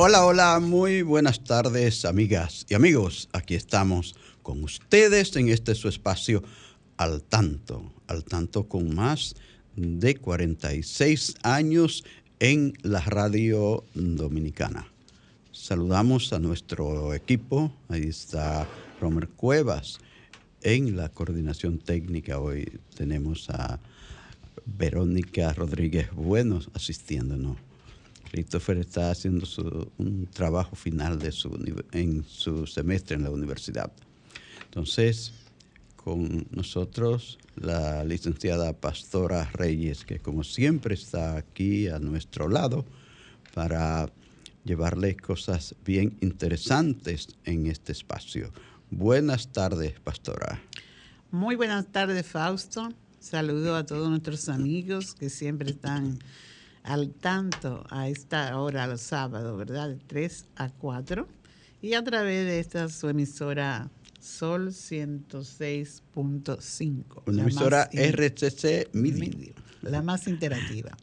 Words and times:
Hola, 0.00 0.24
hola, 0.24 0.60
muy 0.60 1.02
buenas 1.02 1.42
tardes 1.42 2.04
amigas 2.04 2.64
y 2.68 2.74
amigos. 2.74 3.28
Aquí 3.32 3.56
estamos 3.56 4.14
con 4.44 4.62
ustedes 4.62 5.34
en 5.34 5.48
este 5.48 5.74
su 5.74 5.88
espacio 5.88 6.44
al 6.96 7.20
tanto, 7.20 7.82
al 8.06 8.22
tanto 8.22 8.68
con 8.68 8.94
más 8.94 9.34
de 9.74 10.14
46 10.14 11.34
años 11.42 12.04
en 12.38 12.74
la 12.82 13.00
radio 13.00 13.82
dominicana. 13.94 14.86
Saludamos 15.50 16.32
a 16.32 16.38
nuestro 16.38 17.12
equipo, 17.12 17.72
ahí 17.88 18.04
está 18.04 18.68
Romer 19.00 19.26
Cuevas 19.26 19.98
en 20.62 20.96
la 20.96 21.08
coordinación 21.08 21.80
técnica. 21.80 22.38
Hoy 22.38 22.70
tenemos 22.94 23.50
a 23.50 23.80
Verónica 24.64 25.52
Rodríguez 25.54 26.08
Buenos 26.14 26.70
asistiéndonos 26.72 27.67
Christopher 28.30 28.78
está 28.78 29.10
haciendo 29.10 29.46
un 29.98 30.26
trabajo 30.26 30.76
final 30.76 31.18
de 31.18 31.32
su, 31.32 31.50
en 31.92 32.24
su 32.24 32.66
semestre 32.66 33.16
en 33.16 33.24
la 33.24 33.30
universidad. 33.30 33.90
Entonces, 34.64 35.32
con 35.96 36.46
nosotros 36.50 37.38
la 37.56 38.04
licenciada 38.04 38.72
Pastora 38.72 39.50
Reyes, 39.52 40.04
que 40.04 40.18
como 40.18 40.44
siempre 40.44 40.94
está 40.94 41.36
aquí 41.36 41.88
a 41.88 41.98
nuestro 41.98 42.48
lado 42.48 42.84
para 43.54 44.10
llevarle 44.64 45.16
cosas 45.16 45.74
bien 45.84 46.16
interesantes 46.20 47.28
en 47.44 47.66
este 47.66 47.92
espacio. 47.92 48.52
Buenas 48.90 49.48
tardes, 49.52 49.98
Pastora. 50.00 50.60
Muy 51.30 51.56
buenas 51.56 51.86
tardes, 51.86 52.26
Fausto. 52.26 52.88
Saludo 53.20 53.76
a 53.76 53.84
todos 53.84 54.08
nuestros 54.08 54.48
amigos 54.48 55.14
que 55.14 55.28
siempre 55.28 55.70
están 55.70 56.18
al 56.88 57.10
tanto 57.10 57.84
a 57.90 58.08
esta 58.08 58.58
hora 58.58 58.86
los 58.86 59.02
sábados, 59.02 59.58
¿verdad? 59.58 59.90
De 59.90 59.96
3 59.96 60.46
a 60.56 60.70
4. 60.70 61.28
Y 61.82 61.92
a 61.94 62.02
través 62.02 62.46
de 62.46 62.60
esta 62.60 62.88
su 62.88 63.08
emisora 63.08 63.90
Sol 64.18 64.68
106.5. 64.68 67.22
Una 67.26 67.42
emisora 67.42 67.90
RCC 67.92 68.94
Media. 68.94 69.52
La 69.82 70.00
más 70.02 70.26
interactiva. 70.26 70.96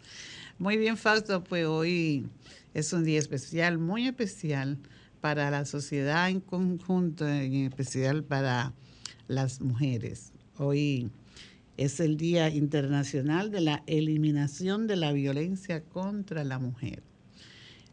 Muy 0.58 0.78
bien, 0.78 0.98
Fausto, 0.98 1.44
pues 1.44 1.66
hoy 1.66 2.28
es 2.74 2.92
un 2.92 3.04
día 3.04 3.20
especial, 3.20 3.78
muy 3.78 4.08
especial 4.08 4.80
para 5.22 5.52
la 5.52 5.66
sociedad 5.66 6.30
en 6.30 6.42
conjunto, 6.42 7.28
en 7.28 7.68
especial 7.68 8.24
para 8.24 8.74
las 9.28 9.62
mujeres. 9.62 10.32
Hoy 10.58 11.12
es 11.78 12.00
el 12.00 12.18
Día 12.18 12.50
Internacional 12.50 13.52
de 13.52 13.62
la 13.62 13.84
Eliminación 13.88 14.88
de 14.88 14.96
la 14.96 15.12
Violencia 15.12 15.82
contra 15.84 16.44
la 16.44 16.60
Mujer. 16.60 17.04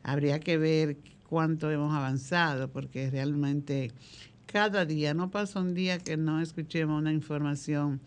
Habría 0.03 0.41
que 0.41 0.59
ver 0.59 0.97
cuánto 1.29 1.71
hemos 1.71 1.95
avanzado, 1.95 2.71
porque 2.71 3.11
realmente 3.11 3.91
cada 4.47 4.85
día, 4.85 5.15
no 5.15 5.31
pasa 5.31 5.61
un 5.61 5.75
día 5.75 5.99
que 5.99 6.17
no 6.17 6.41
escuchemos 6.41 7.01
una 7.01 7.13
información 7.13 8.01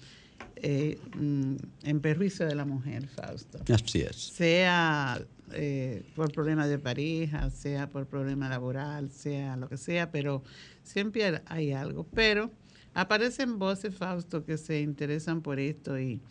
eh, 0.58 1.00
mm, 1.18 1.56
en 1.84 2.00
perjuicio 2.02 2.46
de 2.46 2.56
la 2.56 2.66
mujer, 2.66 3.07
Fausto. 3.07 3.59
Así 3.74 4.02
es. 4.02 4.16
Sea 4.16 5.19
eh, 5.53 6.03
por 6.16 6.31
problemas 6.31 6.69
de 6.69 6.80
pareja, 6.80 7.50
sea 7.50 7.90
por 7.90 8.06
problema 8.06 8.47
laboral, 8.47 9.09
sea 9.12 9.57
lo 9.57 9.68
que 9.68 9.78
sea, 9.78 10.12
pero 10.12 10.44
siempre 10.84 11.42
hay 11.47 11.72
algo. 11.72 12.06
Pero 12.13 12.52
Aparecen 12.95 13.59
voces, 13.59 13.94
Fausto, 13.94 14.45
que 14.45 14.57
se 14.57 14.79
interesan 14.79 15.41
por 15.41 15.59
esto 15.59 16.00
y, 16.00 16.22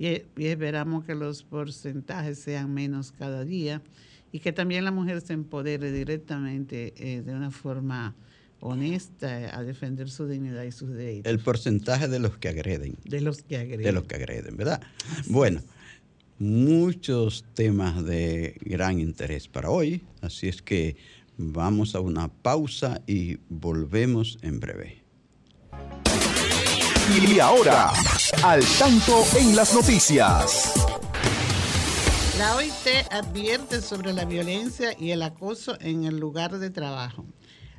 esperamos 0.00 1.04
que 1.04 1.14
los 1.14 1.44
porcentajes 1.44 2.38
sean 2.40 2.74
menos 2.74 3.12
cada 3.12 3.44
día 3.44 3.82
y 4.32 4.40
que 4.40 4.52
también 4.52 4.84
la 4.84 4.90
mujer 4.90 5.20
se 5.20 5.32
empodere 5.32 5.92
directamente 5.92 6.92
eh, 6.96 7.22
de 7.22 7.34
una 7.34 7.52
forma 7.52 8.16
honesta 8.60 9.56
a 9.56 9.62
defender 9.62 10.10
su 10.10 10.26
dignidad 10.26 10.64
y 10.64 10.72
sus 10.72 10.90
derechos. 10.90 11.30
El 11.30 11.38
porcentaje 11.38 12.08
de 12.08 12.18
los 12.18 12.36
que 12.36 12.48
agreden. 12.48 12.96
De 13.04 13.20
los 13.20 13.42
que 13.42 13.56
agreden. 13.56 13.82
De 13.82 13.92
los 13.92 14.04
que 14.04 14.16
agreden, 14.16 14.56
¿verdad? 14.56 14.82
bueno, 15.28 15.62
muchos 16.40 17.44
temas 17.54 18.04
de 18.04 18.56
gran 18.60 18.98
interés 18.98 19.46
para 19.46 19.70
hoy, 19.70 20.02
así 20.20 20.48
es 20.48 20.62
que 20.62 20.96
vamos 21.36 21.94
a 21.94 22.00
una 22.00 22.28
pausa 22.28 23.02
y 23.06 23.38
volvemos 23.48 24.38
en 24.42 24.58
breve. 24.58 24.97
Y 27.10 27.40
ahora, 27.40 27.90
al 28.44 28.62
tanto 28.78 29.24
en 29.34 29.56
las 29.56 29.74
noticias. 29.74 30.74
La 32.38 32.54
OIT 32.56 33.10
advierte 33.10 33.80
sobre 33.80 34.12
la 34.12 34.26
violencia 34.26 34.90
y 34.98 35.12
el 35.12 35.22
acoso 35.22 35.78
en 35.80 36.04
el 36.04 36.18
lugar 36.18 36.58
de 36.58 36.68
trabajo. 36.68 37.24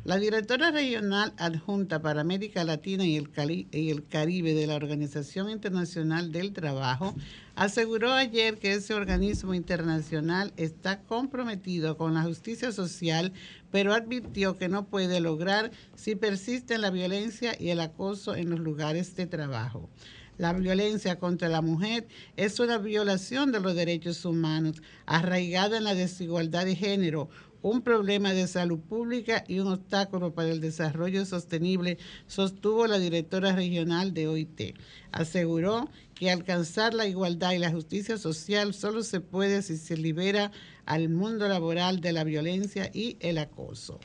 La 0.03 0.17
directora 0.17 0.71
regional 0.71 1.33
adjunta 1.37 2.01
para 2.01 2.21
América 2.21 2.63
Latina 2.63 3.05
y 3.05 3.17
el, 3.17 3.29
Caribe 3.29 4.55
de 4.55 4.65
la 4.65 4.75
Organización 4.75 5.51
Internacional 5.51 6.31
del 6.31 6.51
Trabajo 6.51 7.13
aseguró 7.59 8.13
ayer 8.13 8.57
que 8.57 8.71
ese 8.71 8.93
organismo 8.93 9.53
internacional 9.53 10.53
está 10.55 11.01
comprometido 11.01 11.97
con 11.97 12.13
la 12.13 12.23
justicia 12.23 12.71
social, 12.71 13.33
pero 13.69 13.93
advirtió 13.93 14.57
que 14.57 14.69
no 14.69 14.87
puede 14.87 15.19
lograr 15.19 15.69
si 15.93 16.15
persiste 16.15 16.77
la 16.77 16.89
violencia 16.89 17.57
y 17.59 17.71
el 17.71 17.81
acoso 17.81 18.33
en 18.33 18.49
los 18.49 18.61
lugares 18.61 19.13
de 19.17 19.27
trabajo. 19.27 19.89
La 20.37 20.53
violencia 20.53 21.19
contra 21.19 21.49
la 21.49 21.61
mujer 21.61 22.07
es 22.37 22.61
una 22.61 22.77
violación 22.77 23.51
de 23.51 23.59
los 23.59 23.75
derechos 23.75 24.23
humanos 24.23 24.81
arraigada 25.05 25.75
en 25.75 25.83
la 25.83 25.95
desigualdad 25.95 26.63
de 26.63 26.77
género, 26.77 27.27
un 27.61 27.81
problema 27.81 28.33
de 28.33 28.47
salud 28.47 28.79
pública 28.79 29.43
y 29.47 29.59
un 29.59 29.67
obstáculo 29.67 30.33
para 30.33 30.49
el 30.49 30.61
desarrollo 30.61 31.25
sostenible, 31.25 31.97
sostuvo 32.27 32.87
la 32.87 32.99
directora 32.99 33.53
regional 33.53 34.13
de 34.13 34.27
OIT. 34.27 34.75
Aseguró 35.11 35.89
que 36.15 36.31
alcanzar 36.31 36.93
la 36.93 37.07
igualdad 37.07 37.51
y 37.51 37.59
la 37.59 37.71
justicia 37.71 38.17
social 38.17 38.73
solo 38.73 39.03
se 39.03 39.21
puede 39.21 39.61
si 39.61 39.77
se 39.77 39.97
libera 39.97 40.51
al 40.85 41.09
mundo 41.09 41.47
laboral 41.47 42.01
de 42.01 42.13
la 42.13 42.23
violencia 42.23 42.89
y 42.93 43.17
el 43.19 43.37
acoso. 43.37 43.99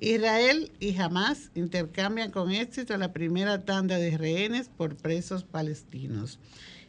Israel 0.00 0.70
y 0.78 0.96
Hamas 0.96 1.50
intercambian 1.54 2.30
con 2.30 2.52
éxito 2.52 2.96
la 2.96 3.12
primera 3.12 3.64
tanda 3.64 3.98
de 3.98 4.16
rehenes 4.16 4.68
por 4.68 4.96
presos 4.96 5.42
palestinos. 5.42 6.38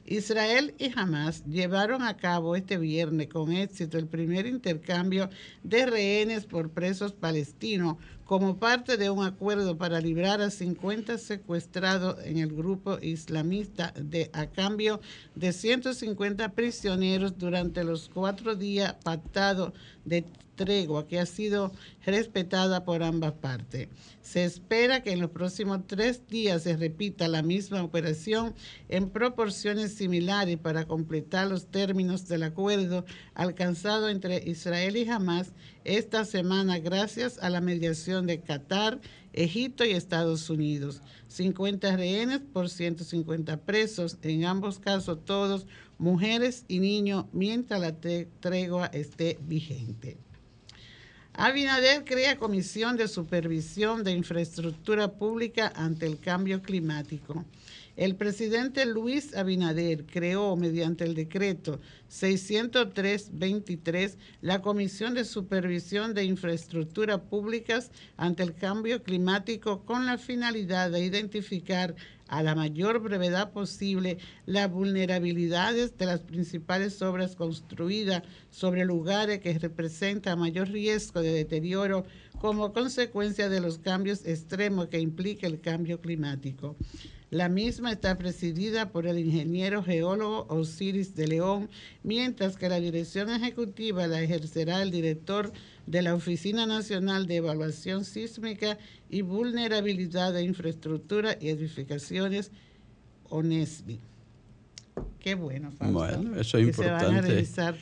Israel 0.09 0.73
y 0.79 0.91
Hamas 0.95 1.45
llevaron 1.45 2.01
a 2.01 2.17
cabo 2.17 2.55
este 2.55 2.79
viernes 2.79 3.27
con 3.27 3.51
éxito 3.51 3.99
el 3.99 4.07
primer 4.07 4.47
intercambio 4.47 5.29
de 5.61 5.85
rehenes 5.85 6.47
por 6.47 6.71
presos 6.71 7.13
palestinos 7.13 7.97
como 8.29 8.59
parte 8.59 8.95
de 8.95 9.09
un 9.09 9.25
acuerdo 9.25 9.75
para 9.75 9.99
librar 9.99 10.39
a 10.39 10.51
50 10.51 11.17
secuestrados 11.17 12.23
en 12.23 12.37
el 12.37 12.53
grupo 12.53 12.99
islamista 13.01 13.91
de, 13.99 14.29
a 14.33 14.45
cambio 14.45 15.01
de 15.33 15.51
150 15.51 16.49
prisioneros 16.49 17.39
durante 17.39 17.83
los 17.83 18.07
cuatro 18.07 18.53
días 18.53 18.93
pactados 19.03 19.73
de 20.05 20.25
tregua 20.55 21.07
que 21.07 21.19
ha 21.19 21.25
sido 21.25 21.71
respetada 22.05 22.83
por 22.85 23.01
ambas 23.01 23.31
partes. 23.31 23.87
Se 24.21 24.43
espera 24.43 25.01
que 25.01 25.13
en 25.13 25.21
los 25.21 25.31
próximos 25.31 25.87
tres 25.87 26.27
días 26.27 26.63
se 26.63 26.77
repita 26.77 27.27
la 27.27 27.41
misma 27.41 27.81
operación 27.81 28.53
en 28.89 29.09
proporciones 29.09 29.95
similares 29.95 30.57
para 30.57 30.85
completar 30.85 31.47
los 31.47 31.65
términos 31.67 32.27
del 32.27 32.43
acuerdo 32.43 33.05
alcanzado 33.33 34.09
entre 34.09 34.43
Israel 34.47 34.97
y 34.97 35.09
Hamas 35.09 35.53
esta 35.83 36.25
semana 36.25 36.79
gracias 36.79 37.37
a 37.39 37.49
la 37.49 37.61
mediación 37.61 38.27
de 38.27 38.41
Qatar, 38.41 38.99
Egipto 39.33 39.85
y 39.85 39.91
Estados 39.91 40.49
Unidos. 40.49 41.01
50 41.27 41.95
rehenes 41.95 42.39
por 42.39 42.69
150 42.69 43.57
presos, 43.57 44.17
en 44.21 44.45
ambos 44.45 44.79
casos 44.79 45.23
todos 45.25 45.67
mujeres 45.97 46.65
y 46.67 46.79
niños, 46.79 47.25
mientras 47.31 47.79
la 47.81 47.95
tregua 48.39 48.87
esté 48.87 49.37
vigente. 49.41 50.17
Abinader 51.33 52.03
crea 52.03 52.37
comisión 52.37 52.97
de 52.97 53.07
supervisión 53.07 54.03
de 54.03 54.11
infraestructura 54.11 55.13
pública 55.13 55.71
ante 55.75 56.05
el 56.05 56.19
cambio 56.19 56.61
climático. 56.61 57.45
El 57.99 58.15
presidente 58.15 58.85
Luis 58.85 59.35
Abinader 59.35 60.05
creó 60.05 60.55
mediante 60.55 61.03
el 61.03 61.15
decreto 61.15 61.81
603-23 62.09 64.15
la 64.39 64.61
Comisión 64.61 65.15
de 65.15 65.25
Supervisión 65.25 66.13
de 66.13 66.23
Infraestructura 66.23 67.23
Públicas 67.23 67.91
ante 68.15 68.43
el 68.43 68.55
Cambio 68.55 69.03
Climático 69.03 69.83
con 69.83 70.05
la 70.05 70.17
finalidad 70.17 70.91
de 70.91 71.03
identificar 71.03 71.93
a 72.29 72.41
la 72.41 72.55
mayor 72.55 72.99
brevedad 72.99 73.51
posible 73.51 74.17
las 74.45 74.71
vulnerabilidades 74.71 75.97
de 75.97 76.05
las 76.05 76.21
principales 76.21 77.01
obras 77.01 77.35
construidas 77.35 78.23
sobre 78.49 78.85
lugares 78.85 79.41
que 79.41 79.59
representan 79.59 80.39
mayor 80.39 80.69
riesgo 80.69 81.21
de 81.21 81.33
deterioro 81.33 82.05
como 82.39 82.71
consecuencia 82.71 83.49
de 83.49 83.59
los 83.59 83.77
cambios 83.77 84.25
extremos 84.25 84.87
que 84.87 85.01
implica 85.01 85.47
el 85.47 85.59
cambio 85.59 85.99
climático. 85.99 86.77
La 87.31 87.47
misma 87.47 87.91
está 87.91 88.17
presidida 88.17 88.89
por 88.89 89.05
el 89.05 89.19
ingeniero 89.19 89.83
geólogo 89.83 90.47
Osiris 90.49 91.15
de 91.15 91.27
León, 91.27 91.69
mientras 92.01 92.57
que 92.57 92.69
la 92.69 92.79
dirección 92.79 93.29
ejecutiva 93.29 94.07
la 94.07 94.21
ejercerá 94.21 94.81
el 94.81 94.89
director 94.89 95.51
de 95.85 96.01
la 96.01 96.15
Oficina 96.15 96.65
Nacional 96.65 97.27
de 97.27 97.35
Evaluación 97.35 98.03
Sísmica 98.03 98.79
y 99.11 99.21
Vulnerabilidad 99.21 100.33
de 100.33 100.43
Infraestructura 100.43 101.37
y 101.39 101.49
Edificaciones, 101.49 102.51
ONESBI. 103.29 103.99
Qué 105.19 105.35
bueno, 105.35 105.71
Bueno, 105.79 106.39
eso 106.39 106.57
es 106.57 106.67
importante. 106.67 106.99
Se 106.99 107.05
van 107.05 107.15
a 107.15 107.21
revisar 107.21 107.77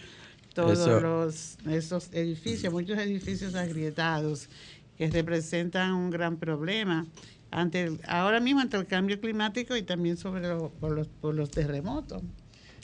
todos 0.54 1.02
los, 1.02 1.58
esos 1.72 2.10
edificios, 2.12 2.74
muchos 2.74 2.98
edificios 2.98 3.56
agrietados 3.56 4.50
que 4.98 5.10
representan 5.10 5.94
un 5.94 6.10
gran 6.10 6.38
problema 6.38 7.06
ante 7.52 7.98
ahora 8.08 8.40
mismo 8.40 8.62
ante 8.62 8.78
el 8.78 8.86
cambio 8.86 9.20
climático 9.20 9.76
y 9.76 9.84
también 9.84 10.18
sobre 10.18 10.48
por, 10.80 10.92
los, 10.92 11.08
por 11.08 11.36
los 11.36 11.50
terremotos. 11.50 12.22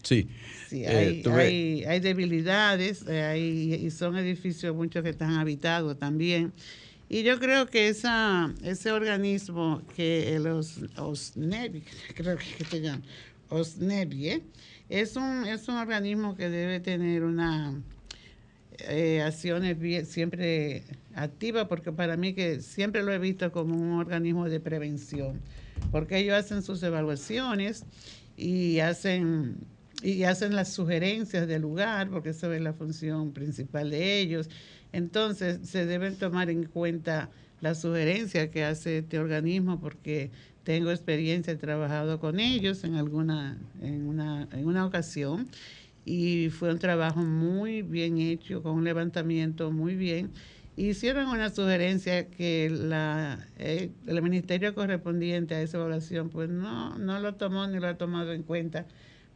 Sí. 0.04 0.28
sí 0.68 0.84
eh, 0.84 1.24
hay, 1.32 1.84
hay, 1.86 2.00
debilidades 2.02 3.06
eh, 3.08 3.24
hay, 3.24 3.74
y 3.74 3.90
son 3.90 4.18
edificios 4.18 4.76
muchos 4.76 5.02
que 5.04 5.10
están 5.10 5.34
habitados 5.36 5.98
también. 5.98 6.52
Y 7.10 7.24
yo 7.24 7.40
creo 7.40 7.68
que 7.68 7.90
esa, 7.90 8.54
ese 8.64 8.92
organismo 8.92 9.82
que 9.96 10.40
los 10.40 10.80
OSNEBI, 10.98 11.84
creo 12.16 12.38
que 12.38 12.66
se 12.66 12.82
llama, 12.82 13.04
OSNEBI, 13.50 14.30
¿eh? 14.30 14.44
es, 14.90 15.16
un, 15.16 15.46
es 15.46 15.68
un 15.68 15.76
organismo 15.76 16.36
que 16.36 16.50
debe 16.50 16.80
tener 16.80 17.24
una 17.24 17.80
eh, 18.80 19.22
acciones 19.22 19.78
siempre 20.08 20.84
activas, 21.16 21.68
porque 21.68 21.92
para 21.92 22.18
mí 22.18 22.34
que 22.34 22.62
siempre 22.62 23.04
lo 23.04 23.14
he 23.14 23.20
visto 23.20 23.52
como 23.52 23.76
un 23.76 23.94
organismo 24.00 24.50
de 24.50 24.60
prevención, 24.60 25.42
porque 25.92 26.18
ellos 26.18 26.36
hacen 26.36 26.64
sus 26.64 26.82
evaluaciones 26.84 27.86
y 28.36 28.80
hacen 28.80 29.58
y 30.04 30.24
hacen 30.24 30.54
las 30.54 30.74
sugerencias 30.74 31.48
del 31.48 31.62
lugar, 31.62 32.10
porque 32.10 32.30
esa 32.30 32.54
es 32.54 32.62
la 32.62 32.74
función 32.74 33.32
principal 33.32 33.90
de 33.90 34.20
ellos. 34.20 34.50
Entonces, 34.92 35.60
se 35.64 35.86
deben 35.86 36.18
tomar 36.18 36.50
en 36.50 36.66
cuenta 36.66 37.30
las 37.62 37.80
sugerencias 37.80 38.50
que 38.50 38.66
hace 38.66 38.98
este 39.00 39.18
organismo, 39.18 39.80
porque 39.80 40.30
tengo 40.66 40.92
experiencia, 40.92 41.54
he 41.54 41.56
trabajado 41.56 42.20
con 42.20 42.40
ellos 42.40 42.84
en 42.84 42.96
alguna, 42.96 43.58
en 43.82 44.06
una, 44.06 44.48
en 44.52 44.66
una 44.66 44.86
ocasión 44.86 45.48
y 46.06 46.50
fue 46.50 46.72
un 46.72 46.80
trabajo 46.80 47.22
muy 47.22 47.82
bien 47.82 48.18
hecho, 48.18 48.62
con 48.62 48.74
un 48.74 48.84
levantamiento 48.84 49.72
muy 49.72 49.96
bien. 49.96 50.32
Hicieron 50.76 51.28
una 51.28 51.50
sugerencia 51.50 52.28
que 52.28 52.70
la, 52.70 53.48
eh, 53.60 53.92
el 54.08 54.22
ministerio 54.22 54.74
correspondiente 54.74 55.54
a 55.54 55.62
esa 55.62 55.78
evaluación 55.78 56.30
pues 56.30 56.50
no, 56.50 56.98
no 56.98 57.20
lo 57.20 57.36
tomó 57.36 57.68
ni 57.68 57.80
lo 57.80 57.88
ha 57.88 57.98
tomado 57.98 58.34
en 58.34 58.42
cuenta, 58.44 58.88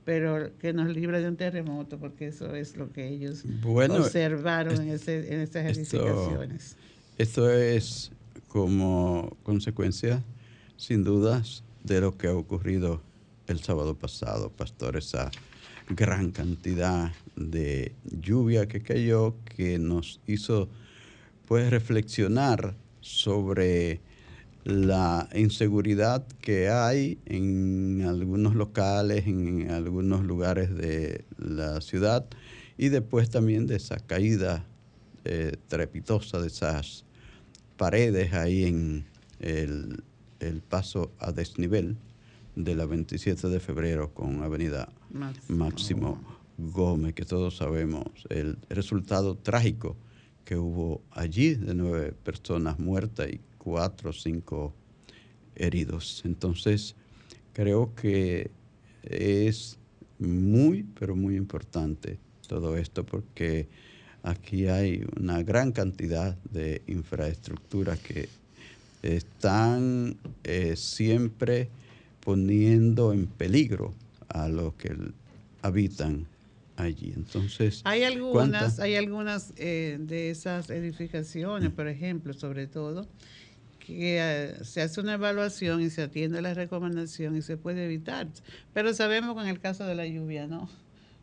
pero 0.03 0.57
que 0.57 0.73
nos 0.73 0.89
libre 0.89 1.21
de 1.21 1.27
un 1.27 1.35
terremoto, 1.35 1.99
porque 1.99 2.27
eso 2.27 2.55
es 2.55 2.75
lo 2.75 2.91
que 2.91 3.07
ellos 3.07 3.43
observaron 3.63 4.81
en, 4.81 4.89
ese, 4.89 5.33
en 5.33 5.41
esas 5.41 5.77
edificaciones. 5.77 6.75
Esto 7.17 7.49
es 7.51 8.11
como 8.47 9.37
consecuencia, 9.43 10.23
sin 10.75 11.03
dudas, 11.03 11.63
de 11.83 12.01
lo 12.01 12.17
que 12.17 12.27
ha 12.27 12.33
ocurrido 12.33 13.01
el 13.47 13.59
sábado 13.61 13.95
pasado, 13.95 14.49
Pastor, 14.49 14.97
esa 14.97 15.31
gran 15.89 16.31
cantidad 16.31 17.12
de 17.36 17.94
lluvia 18.04 18.68
que 18.68 18.81
cayó 18.81 19.36
que 19.45 19.80
nos 19.80 20.19
hizo 20.28 20.69
pues 21.48 21.69
reflexionar 21.69 22.75
sobre 23.00 24.01
la 24.66 25.30
inseguridad 25.34 26.28
que 26.42 26.68
hay 26.68 27.19
en 27.25 28.04
algunos 28.06 28.54
locales, 28.54 29.25
en 29.25 29.72
algunos 29.72 30.25
lugares 30.25 30.75
de 30.75 31.24
la 31.38 31.80
ciudad 31.80 32.25
y 32.78 32.89
después 32.89 33.30
también 33.30 33.66
de 33.66 33.78
esa 33.78 33.98
caída 33.98 34.66
eh, 35.24 35.56
trepitosa 35.69 36.42
de 36.42 36.48
esas 36.48 37.06
paredes 37.78 38.34
ahí 38.34 38.66
en 38.66 39.06
el, 39.39 40.04
el 40.42 40.62
paso 40.62 41.12
a 41.19 41.31
desnivel 41.31 41.95
de 42.57 42.75
la 42.75 42.86
27 42.86 43.48
de 43.48 43.60
febrero 43.60 44.13
con 44.13 44.44
Avenida 44.44 44.89
Máximo, 45.47 46.19
Gómez, 46.57 47.13
que 47.13 47.25
todos 47.25 47.57
sabemos 47.57 48.05
el 48.29 48.57
resultado 48.69 49.35
trágico 49.35 49.95
que 50.45 50.55
hubo 50.55 51.01
allí 51.11 51.55
de 51.55 51.73
nueve 51.73 52.13
personas 52.23 52.79
muertas 52.79 53.29
y 53.29 53.41
cuatro 53.57 54.11
o 54.11 54.13
cinco 54.13 54.73
heridos. 55.55 56.21
Entonces, 56.23 56.95
creo 57.53 57.93
que 57.95 58.51
es 59.03 59.77
muy, 60.19 60.83
pero 60.83 61.15
muy 61.15 61.35
importante 61.35 62.19
todo 62.47 62.77
esto 62.77 63.05
porque 63.05 63.67
aquí 64.23 64.67
hay 64.67 65.05
una 65.19 65.43
gran 65.43 65.71
cantidad 65.71 66.38
de 66.51 66.81
infraestructuras 66.88 68.00
que 68.00 68.29
están 69.03 70.17
eh, 70.43 70.75
siempre 70.75 71.69
poniendo 72.24 73.13
en 73.13 73.27
peligro 73.27 73.93
a 74.29 74.48
los 74.48 74.74
que 74.75 74.96
habitan 75.62 76.27
allí. 76.75 77.13
Entonces, 77.15 77.81
hay 77.84 78.03
algunas, 78.03 78.79
hay 78.79 78.96
algunas 78.96 79.53
eh, 79.57 79.98
de 80.00 80.29
esas 80.29 80.69
edificaciones, 80.69 81.72
por 81.72 81.88
ejemplo, 81.88 82.34
sobre 82.34 82.67
todo, 82.67 83.07
que 83.79 84.17
eh, 84.19 84.63
se 84.63 84.81
hace 84.81 85.01
una 85.01 85.13
evaluación 85.13 85.81
y 85.81 85.89
se 85.89 86.03
atiende 86.03 86.41
la 86.41 86.53
recomendación 86.53 87.36
y 87.36 87.41
se 87.41 87.57
puede 87.57 87.86
evitar. 87.86 88.27
Pero 88.74 88.93
sabemos 88.93 89.34
con 89.34 89.48
el 89.48 89.60
caso 89.60 89.86
de 89.86 89.96
la 89.96 90.05
lluvia, 90.05 90.48
¿no? 90.48 90.69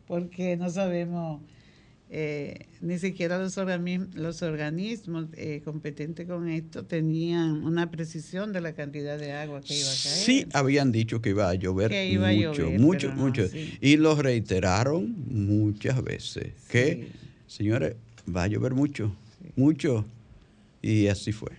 Porque 0.07 0.57
no 0.57 0.69
sabemos 0.69 1.41
eh, 2.07 2.67
ni 2.81 2.99
siquiera 2.99 3.39
los, 3.39 3.57
los 4.13 4.41
organismos 4.43 5.25
eh, 5.33 5.61
competentes 5.65 6.27
con 6.27 6.47
esto 6.47 6.85
tenían 6.85 7.63
una 7.63 7.89
precisión 7.89 8.53
de 8.53 8.61
la 8.61 8.73
cantidad 8.73 9.17
de 9.17 9.31
agua 9.31 9.61
que 9.61 9.73
iba 9.73 9.89
a 9.89 10.03
caer. 10.03 10.15
Sí, 10.15 10.45
habían 10.53 10.91
dicho 10.91 11.19
que 11.19 11.31
iba 11.31 11.49
a 11.49 11.55
llover 11.55 11.91
mucho, 12.19 12.69
mucho, 12.69 13.11
mucho. 13.11 13.49
Y 13.81 13.97
lo 13.97 14.15
reiteraron 14.15 15.15
muchas 15.27 16.03
veces, 16.03 16.53
que, 16.69 17.07
señores, 17.47 17.95
va 18.33 18.43
a 18.43 18.47
llover 18.47 18.75
mucho, 18.75 19.15
mucho. 19.55 20.05
Y 20.83 21.07
así 21.07 21.31
fue. 21.31 21.53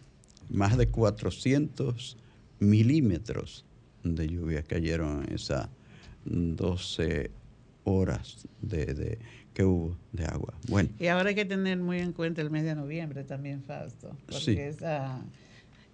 Más 0.49 0.79
de 0.79 0.87
400 0.87 2.17
milímetros 2.61 3.65
de 4.05 4.29
lluvia 4.29 4.63
cayeron 4.63 5.25
en 5.27 5.35
esas 5.35 5.69
12 6.25 7.33
horas 7.83 8.47
de 8.63 9.19
que 9.57 9.65
hubo 9.65 9.97
de 10.13 10.27
agua. 10.27 10.53
Bueno. 10.69 10.91
Y 10.99 11.07
ahora 11.07 11.31
hay 11.31 11.35
que 11.35 11.47
tener 11.47 11.79
muy 11.79 11.99
en 11.99 12.13
cuenta 12.13 12.43
el 12.43 12.51
mes 12.51 12.65
de 12.65 12.75
noviembre 12.75 13.25
también, 13.25 13.63
Fausto, 13.63 14.15
porque 14.27 14.69
esa, 14.69 15.25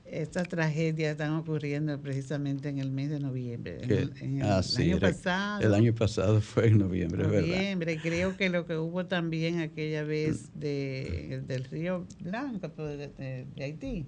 estas 0.04 0.49
tragedias 0.49 1.12
están 1.12 1.35
ocurriendo 1.35 1.97
precisamente 2.00 2.71
en 2.71 2.81
el 2.81 2.90
mes 2.90 3.11
de 3.11 3.21
noviembre. 3.21 3.78
el, 3.83 4.42
ah, 4.42 4.62
año 4.76 4.99
pasado. 4.99 5.62
El 5.62 5.75
año 5.75 5.95
pasado 5.95 6.40
fue 6.40 6.66
en 6.66 6.78
noviembre, 6.78 7.23
noviembre, 7.23 8.00
creo 8.02 8.37
que 8.37 8.50
lo 8.50 8.66
que 8.66 8.76
hubo 8.76 9.07
también 9.07 9.61
aquella 9.61 10.02
vez 10.02 10.50
de, 10.59 11.40
del 11.47 11.62
Río 11.62 12.04
Blanco, 12.19 12.69
pues, 12.69 13.16
de, 13.16 13.47
Haití. 13.61 14.07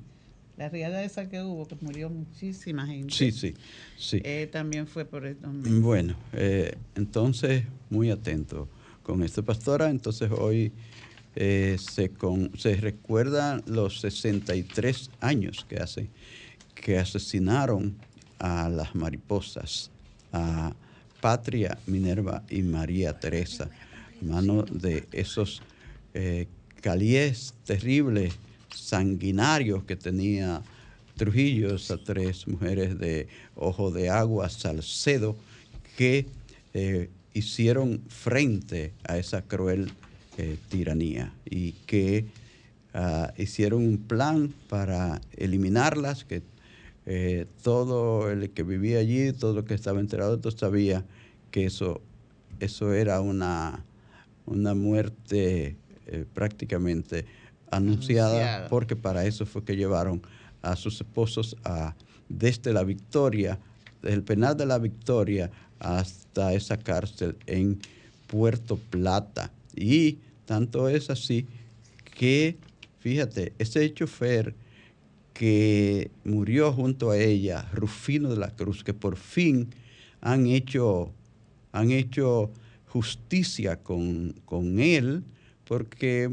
La 0.57 0.69
riada 0.69 1.03
esa 1.05 1.29
que 1.29 1.43
hubo, 1.43 1.67
que 1.67 1.77
murió 1.81 2.11
muchísima 2.11 2.87
gente. 2.87 3.13
Sí, 3.15 3.31
sí, 3.31 3.55
sí. 3.97 4.21
Eh, 4.25 4.49
también 4.51 4.89
fue 4.89 5.05
por 5.05 5.27
esto. 5.27 5.49
Bueno, 5.53 6.17
eh, 6.33 6.77
entonces, 6.97 7.65
muy 7.91 8.11
atento 8.11 8.69
con 9.05 9.23
esta 9.23 9.43
pastora. 9.43 9.89
Entonces 9.89 10.31
hoy 10.33 10.73
eh, 11.37 11.77
se, 11.79 12.11
recuerdan 12.77 13.63
los 13.67 14.01
63 14.01 15.11
años 15.21 15.65
que 15.69 15.77
hace 15.77 16.09
que 16.75 16.99
asesinaron 16.99 17.97
a 18.39 18.69
las 18.69 18.95
mariposas, 18.95 19.91
a 20.33 20.75
Patria, 21.21 21.79
Minerva 21.87 22.43
y 22.51 22.63
María 22.63 23.19
Teresa, 23.19 23.71
mano 24.21 24.65
de 24.65 25.07
esos 25.13 25.63
eh, 26.13 26.47
caliés 26.83 27.55
terribles, 27.65 28.35
sanguinarios 28.75 29.85
que 29.85 29.97
tenía 29.97 30.63
Trujillo, 31.17 31.77
esas 31.77 32.03
tres 32.05 32.47
mujeres 32.49 32.99
de 32.99 33.29
Ojo 33.55 33.93
de 33.93 34.11
Agua, 34.11 34.49
Salcedo, 34.49 35.37
que 35.97 36.27
eh, 36.75 37.09
hicieron 37.35 38.03
frente 38.09 38.95
a 39.07 39.19
esa 39.19 39.43
cruel 39.43 39.93
eh, 40.39 40.57
tiranía 40.71 41.35
y 41.45 41.73
que 41.87 42.27
ah, 42.95 43.35
hicieron 43.37 43.87
un 43.87 43.99
plan 43.99 44.55
para 44.69 45.21
eliminarlas, 45.37 46.25
que 46.25 46.43
eh, 47.05 47.47
todo 47.63 48.31
el 48.31 48.51
que 48.51 48.63
vivía 48.63 49.01
allí, 49.01 49.33
todo 49.33 49.59
el 49.59 49.65
que 49.67 49.75
estaba 49.75 50.01
enterado, 50.01 50.39
todo 50.41 50.57
sabía 50.57 51.05
que 51.51 51.67
eso, 51.67 52.01
eso 52.61 52.95
era 52.95 53.21
una, 53.21 53.85
una 54.47 54.75
muerte 54.75 55.77
prácticamente 56.33 57.25
anunciada, 57.71 58.69
porque 58.69 58.97
para 58.97 59.27
eso 59.27 59.47
fue 59.47 59.65
que 59.65 59.77
llevaron 59.77 60.23
a 60.63 60.77
sus 60.77 61.01
esposos 61.01 61.57
a, 61.65 61.95
desde 62.29 62.73
la 62.73 62.85
Victoria, 62.85 63.59
del 64.03 64.23
penal 64.23 64.57
de 64.57 64.67
la 64.67 64.79
Victoria 64.79 65.51
hasta 65.79 66.55
esa 66.55 66.79
cárcel 66.79 67.37
en 67.47 67.79
Puerto 68.27 68.77
Plata. 68.77 69.53
Y 69.75 70.19
tanto 70.47 70.89
es 70.89 71.11
así 71.11 71.47
que, 72.17 72.57
fíjate, 73.01 73.53
ese 73.59 73.93
chofer 73.93 74.55
que 75.33 76.11
murió 76.25 76.73
junto 76.73 77.11
a 77.11 77.19
ella, 77.19 77.69
Rufino 77.73 78.31
de 78.31 78.37
la 78.37 78.51
Cruz, 78.51 78.85
que 78.85 78.95
por 78.95 79.17
fin 79.17 79.69
han 80.21 80.47
hecho, 80.47 81.13
han 81.73 81.91
hecho 81.91 82.51
justicia 82.87 83.83
con, 83.83 84.35
él, 84.79 85.25
porque 85.65 86.31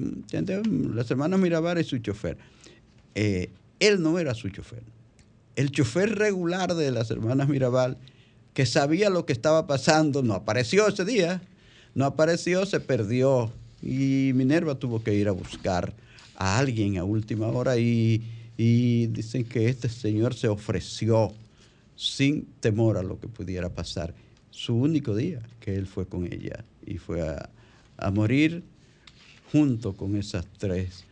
las 0.93 1.09
hermanas 1.09 1.39
Mirabal 1.39 1.79
es 1.79 1.87
su 1.87 1.97
chofer. 1.97 2.37
Eh, 3.15 3.49
él 3.79 4.01
no 4.01 4.19
era 4.19 4.35
su 4.35 4.49
chofer. 4.49 4.83
El 5.55 5.71
chofer 5.71 6.15
regular 6.17 6.75
de 6.75 6.91
las 6.91 7.09
hermanas 7.09 7.49
Mirabal, 7.49 7.97
que 8.53 8.65
sabía 8.65 9.09
lo 9.09 9.25
que 9.25 9.33
estaba 9.33 9.67
pasando, 9.67 10.23
no 10.23 10.33
apareció 10.33 10.87
ese 10.87 11.05
día. 11.05 11.41
No 11.93 12.05
apareció, 12.05 12.65
se 12.65 12.79
perdió. 12.79 13.51
Y 13.81 14.31
Minerva 14.35 14.75
tuvo 14.75 15.03
que 15.03 15.13
ir 15.13 15.27
a 15.27 15.31
buscar 15.31 15.93
a 16.35 16.57
alguien 16.57 16.97
a 16.97 17.03
última 17.03 17.47
hora 17.47 17.77
y, 17.77 18.23
dicen 18.57 19.43
que 19.43 19.69
este 19.69 19.89
señor 19.89 20.35
se 20.35 20.47
ofreció 20.47 21.33
sin 21.95 22.45
temor 22.59 22.97
a 22.97 23.03
lo 23.03 23.19
que 23.19 23.27
pudiera 23.27 23.69
pasar. 23.69 24.13
Su 24.51 24.75
único 24.75 25.15
día 25.15 25.41
que 25.59 25.75
él 25.75 25.87
fue 25.87 26.05
con 26.05 26.25
ella 26.25 26.63
y 26.85 26.97
fue 26.97 27.21
a 27.21 28.11
morir 28.11 28.63
junto 29.51 29.93
con 29.93 30.15
esas 30.15 30.45
tres 30.57 31.05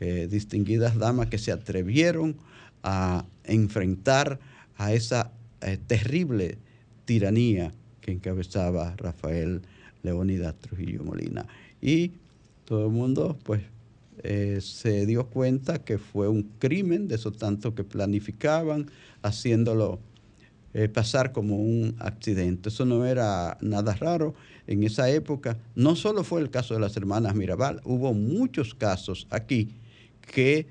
eh, 0.00 0.28
distinguidas 0.30 0.98
damas 0.98 1.28
que 1.28 1.38
se 1.38 1.52
atrevieron 1.52 2.36
a 2.82 3.24
enfrentar 3.44 4.40
a 4.76 4.92
esa 4.92 5.30
eh, 5.60 5.78
terrible 5.86 6.58
tiranía 7.04 7.72
que 8.00 8.12
encabezaba 8.12 8.94
Rafael 8.96 9.62
Leónidas 10.02 10.54
Trujillo 10.56 11.02
Molina. 11.04 11.46
Y 11.80 12.12
todo 12.64 12.86
el 12.86 12.92
mundo, 12.92 13.38
pues, 13.42 13.62
eh, 14.22 14.58
se 14.60 15.06
dio 15.06 15.26
cuenta 15.26 15.84
que 15.84 15.98
fue 15.98 16.28
un 16.28 16.42
crimen 16.58 17.08
de 17.08 17.16
eso 17.16 17.32
tanto 17.32 17.74
que 17.74 17.84
planificaban, 17.84 18.90
haciéndolo 19.22 20.00
pasar 20.92 21.30
como 21.30 21.56
un 21.56 21.94
accidente. 22.00 22.68
Eso 22.68 22.84
no 22.84 23.06
era 23.06 23.56
nada 23.60 23.94
raro 23.94 24.34
en 24.66 24.82
esa 24.82 25.10
época. 25.10 25.58
No 25.74 25.96
solo 25.96 26.24
fue 26.24 26.40
el 26.40 26.50
caso 26.50 26.74
de 26.74 26.80
las 26.80 26.96
hermanas 26.96 27.34
Mirabal, 27.34 27.80
hubo 27.84 28.12
muchos 28.12 28.74
casos 28.74 29.26
aquí 29.30 29.68
que 30.32 30.66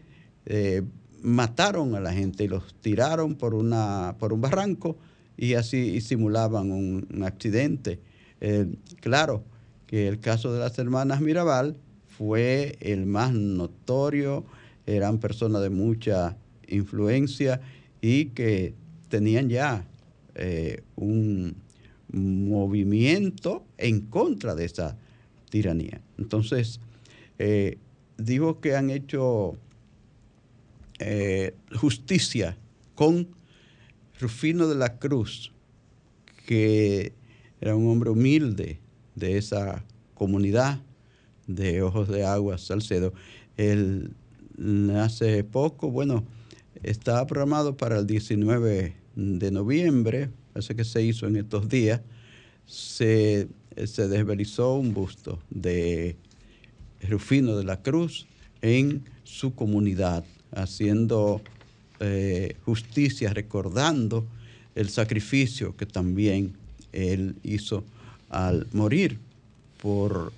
eh, 0.46 0.82
mataron 1.22 1.96
a 1.96 2.00
la 2.00 2.14
gente 2.14 2.44
y 2.44 2.48
los 2.48 2.74
tiraron 2.82 3.36
por, 3.36 3.54
una, 3.54 4.16
por 4.20 4.34
un 4.34 4.42
barranco 4.42 4.98
y 5.38 5.54
así 5.56 6.02
simulaban 6.02 6.72
un, 6.72 7.24
accidente. 7.24 8.00
Eh, 8.42 8.68
claro 9.00 9.44
que 9.88 10.08
el 10.08 10.20
caso 10.20 10.54
de 10.54 10.60
las 10.60 10.78
hermanas 10.80 11.22
Mirabal 11.22 11.78
fue 12.08 12.78
el 12.82 13.06
más 13.06 13.34
notorio, 13.34 14.46
eran 14.86 15.20
personas 15.20 15.62
de 15.62 15.70
mucha 15.70 16.38
influencia 16.68 17.62
y 18.02 18.26
que 18.26 18.74
tenían 19.10 19.50
ya 19.50 19.86
eh, 20.36 20.84
un 20.96 21.56
movimiento 22.12 23.66
en 23.78 24.02
contra 24.02 24.56
de 24.56 24.66
esa 24.66 24.98
tiranía. 25.50 26.02
Entonces, 26.18 26.80
digo 28.18 28.60
que 28.62 28.76
han 28.76 28.90
hecho 28.90 29.58
eh, 31.00 31.56
justicia 31.76 32.56
con 32.96 33.28
Rufino 34.24 34.70
de 34.70 34.76
la 34.76 35.00
Cruz, 35.00 35.52
que 36.46 37.12
era 37.60 37.76
un 37.76 37.90
hombre 37.90 38.10
humilde 38.10 38.80
de 39.16 39.38
esa 39.38 39.84
comunidad 40.14 40.80
de 41.46 41.82
Ojos 41.82 42.08
de 42.08 42.24
Agua, 42.24 42.58
Salcedo. 42.58 43.14
Él 43.58 44.16
hace 44.96 45.44
poco, 45.44 45.92
bueno, 45.92 46.24
estaba 46.84 47.28
programado 47.28 47.76
para 47.76 48.00
el 48.00 48.08
19 48.08 48.96
de 49.16 49.52
noviembre, 49.52 50.30
parece 50.54 50.74
que 50.74 50.86
se 50.86 51.04
hizo 51.04 51.28
en 51.28 51.36
estos 51.36 51.68
días, 51.68 52.00
se, 52.66 53.50
se 53.86 54.08
desvelizó 54.08 54.76
un 54.76 54.94
busto 54.94 55.38
de 55.50 56.16
Rufino 57.10 57.58
de 57.58 57.66
la 57.66 57.82
Cruz 57.82 58.26
en 58.62 59.04
su 59.26 59.54
comunidad, 59.54 60.24
haciendo 60.52 61.42
eh, 62.06 62.58
justicia, 62.66 63.34
recordando 63.34 64.26
el 64.76 64.90
sacrificio 64.90 65.74
que 65.78 65.86
también 65.86 66.52
él 66.92 67.36
hizo 67.44 67.86
al 68.30 68.68
morir 68.74 69.20
por 69.82 70.34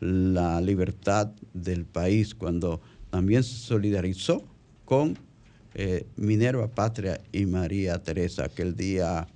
la 0.00 0.60
libertad 0.60 1.30
del 1.52 1.84
país, 1.84 2.34
cuando 2.34 2.80
también 3.10 3.44
se 3.44 3.54
solidarizó 3.54 4.42
con 4.84 5.16
eh, 5.74 6.04
Minerva 6.16 6.66
Patria 6.66 7.20
y 7.30 7.46
María 7.46 8.02
Teresa 8.02 8.46
aquel 8.46 8.74
día 8.74 9.28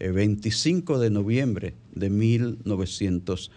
25 0.00 0.96
eh, 0.96 0.98
de 0.98 1.10
noviembre 1.10 1.74
de 1.94 2.08
1900. 2.08 3.50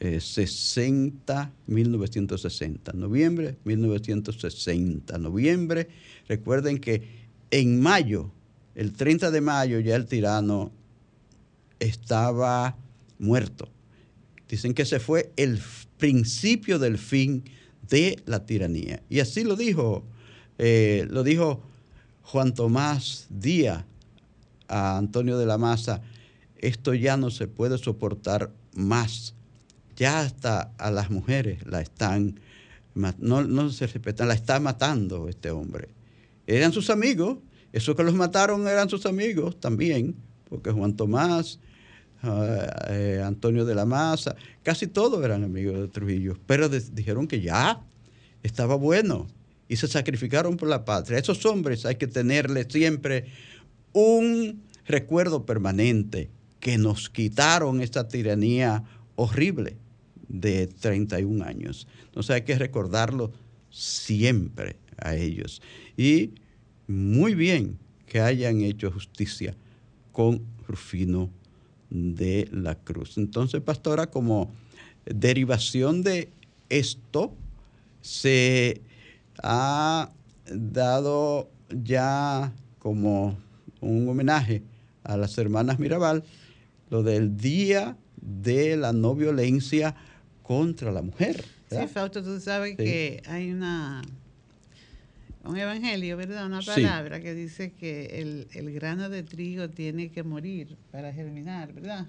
60, 0.00 1.52
1960, 1.66 2.92
noviembre 2.94 3.58
1960, 3.64 5.18
noviembre. 5.18 5.88
Recuerden 6.26 6.78
que 6.78 7.02
en 7.50 7.80
mayo, 7.80 8.32
el 8.74 8.92
30 8.94 9.30
de 9.30 9.40
mayo, 9.42 9.78
ya 9.80 9.96
el 9.96 10.06
tirano 10.06 10.72
estaba 11.78 12.78
muerto. 13.18 13.68
Dicen 14.48 14.72
que 14.72 14.82
ese 14.82 15.00
fue 15.00 15.32
el 15.36 15.60
principio 15.98 16.78
del 16.78 16.96
fin 16.96 17.44
de 17.88 18.22
la 18.24 18.46
tiranía. 18.46 19.02
Y 19.10 19.20
así 19.20 19.44
lo 19.44 19.54
dijo, 19.54 20.04
eh, 20.58 21.06
lo 21.10 21.22
dijo 21.22 21.62
Juan 22.22 22.54
Tomás 22.54 23.26
Díaz 23.28 23.84
a 24.66 24.96
Antonio 24.96 25.36
de 25.36 25.46
la 25.46 25.58
Maza, 25.58 26.00
esto 26.58 26.94
ya 26.94 27.16
no 27.16 27.30
se 27.30 27.48
puede 27.48 27.76
soportar 27.76 28.50
más 28.74 29.34
ya 30.00 30.20
hasta 30.20 30.72
a 30.78 30.90
las 30.90 31.10
mujeres 31.10 31.66
la 31.66 31.82
están, 31.82 32.40
no, 32.94 33.42
no 33.42 33.68
se 33.68 33.86
respetan, 33.86 34.28
la 34.28 34.34
está 34.34 34.58
matando 34.58 35.28
este 35.28 35.50
hombre. 35.50 35.88
Eran 36.46 36.72
sus 36.72 36.88
amigos, 36.88 37.36
esos 37.70 37.94
que 37.94 38.02
los 38.02 38.14
mataron 38.14 38.66
eran 38.66 38.88
sus 38.88 39.04
amigos 39.04 39.60
también, 39.60 40.16
porque 40.48 40.70
Juan 40.70 40.96
Tomás, 40.96 41.60
ah, 42.22 42.86
eh, 42.88 43.22
Antonio 43.22 43.66
de 43.66 43.74
la 43.74 43.84
Maza, 43.84 44.36
casi 44.62 44.86
todos 44.86 45.22
eran 45.22 45.44
amigos 45.44 45.78
de 45.78 45.88
Trujillo, 45.88 46.38
pero 46.46 46.70
dijeron 46.70 47.28
que 47.28 47.42
ya 47.42 47.82
estaba 48.42 48.76
bueno 48.76 49.28
y 49.68 49.76
se 49.76 49.86
sacrificaron 49.86 50.56
por 50.56 50.70
la 50.70 50.86
patria. 50.86 51.18
esos 51.18 51.44
hombres 51.44 51.84
hay 51.84 51.96
que 51.96 52.06
tenerles 52.06 52.68
siempre 52.70 53.26
un 53.92 54.62
recuerdo 54.86 55.44
permanente 55.44 56.30
que 56.58 56.78
nos 56.78 57.10
quitaron 57.10 57.82
esta 57.82 58.08
tiranía 58.08 58.82
horrible 59.14 59.76
de 60.30 60.68
31 60.68 61.44
años. 61.44 61.86
Entonces 62.06 62.30
hay 62.30 62.42
que 62.42 62.56
recordarlo 62.56 63.32
siempre 63.70 64.76
a 64.96 65.16
ellos. 65.16 65.60
Y 65.96 66.32
muy 66.86 67.34
bien 67.34 67.78
que 68.06 68.20
hayan 68.20 68.60
hecho 68.62 68.90
justicia 68.90 69.54
con 70.12 70.42
Rufino 70.66 71.30
de 71.90 72.48
la 72.52 72.76
Cruz. 72.76 73.18
Entonces, 73.18 73.60
pastora, 73.60 74.08
como 74.08 74.50
derivación 75.04 76.02
de 76.02 76.30
esto, 76.68 77.34
se 78.00 78.80
ha 79.42 80.12
dado 80.52 81.50
ya 81.70 82.52
como 82.78 83.36
un 83.80 84.08
homenaje 84.08 84.62
a 85.04 85.16
las 85.16 85.38
hermanas 85.38 85.78
Mirabal 85.78 86.24
lo 86.90 87.02
del 87.02 87.36
Día 87.36 87.96
de 88.20 88.76
la 88.76 88.92
No 88.92 89.14
Violencia 89.14 89.94
contra 90.50 90.90
la 90.90 91.00
Mujer. 91.00 91.44
Sí, 91.70 91.86
Fausto, 91.86 92.24
tú 92.24 92.40
sabes 92.40 92.76
que 92.76 93.22
hay 93.26 93.52
una 93.52 94.02
un 95.44 95.56
evangelio, 95.56 96.16
¿verdad? 96.16 96.44
Una 96.44 96.60
palabra 96.60 97.20
que 97.20 97.34
dice 97.34 97.70
que 97.70 98.20
el, 98.20 98.48
el, 98.54 98.72
grano 98.72 99.08
de 99.08 99.22
trigo 99.22 99.70
tiene 99.70 100.10
que 100.10 100.24
morir 100.24 100.76
para 100.90 101.12
germinar, 101.12 101.72
¿verdad? 101.72 102.08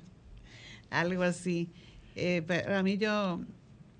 Algo 0.90 1.22
así. 1.22 1.70
Eh, 2.16 2.42
para 2.42 2.82
mí 2.82 2.98
yo 2.98 3.42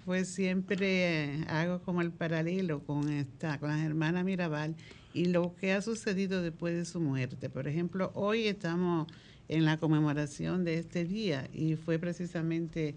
pues 0.06 0.28
siempre 0.30 1.46
hago 1.48 1.84
como 1.84 2.02
el 2.02 2.10
paralelo 2.10 2.84
con 2.84 3.12
esta, 3.12 3.60
con 3.60 3.70
las 3.70 3.86
hermanas 3.86 4.26
Mirabal 4.26 4.76
y 5.14 5.26
lo 5.26 5.56
que 5.56 5.74
ha 5.74 5.84
sucedido 5.84 6.42
después 6.42 6.74
de 6.74 6.86
su 6.86 7.00
muerte. 7.00 7.52
Por 7.52 7.68
ejemplo, 7.68 8.12
hoy 8.16 8.48
estamos 8.48 9.06
en 9.50 9.66
la 9.66 9.78
conmemoración 9.78 10.66
de 10.66 10.80
este 10.80 11.06
día 11.06 11.48
y 11.54 11.76
fue 11.76 12.00
precisamente 12.00 12.96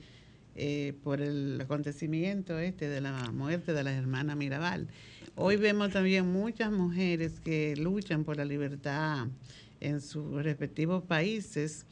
eh, 0.57 0.95
por 1.03 1.21
el 1.21 1.61
acontecimiento 1.61 2.59
este 2.59 2.89
de 2.89 3.01
la 3.01 3.31
muerte 3.33 3.73
de 3.73 3.83
las 3.83 3.95
hermanas 3.95 4.37
Mirabal. 4.37 4.87
Hoy 5.35 5.57
vemos 5.57 5.91
también 5.91 6.33
muchas 6.33 6.71
mujeres 6.71 7.41
que 7.41 7.75
luchan 7.77 8.23
por 8.23 8.37
la 8.37 8.45
libertad 8.45 9.27
en 9.81 10.01
sus 10.01 10.45
respectivos 10.45 11.03
países. 11.03 11.87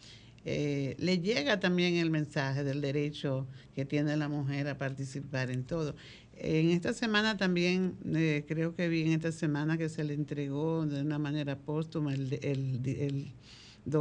Eh, 0.45 0.95
le 0.99 1.19
llega 1.19 1.59
también 1.59 1.97
el 1.97 2.11
mensaje 2.11 2.63
del 2.63 2.81
derecho 2.81 3.49
que 3.75 3.85
tiene 3.85 4.17
la 4.17 4.29
mujer 4.29 4.69
a 4.69 4.79
participar 4.79 5.51
en 5.51 5.65
todo. 5.65 5.97
En 6.37 6.71
esta 6.71 6.93
semana 6.93 7.37
también, 7.37 7.97
eh, 8.15 8.45
creo 8.47 8.77
que 8.77 8.89
vi 8.89 9.03
en 9.03 9.13
esta 9.13 9.33
semana 9.33 9.77
que 9.77 9.89
se 9.89 10.05
le 10.05 10.15
entregó 10.15 10.87
de 10.87 11.01
una 11.01 11.19
manera 11.19 11.59
póstuma 11.59 12.15
el, 12.15 12.39
el, 12.43 13.33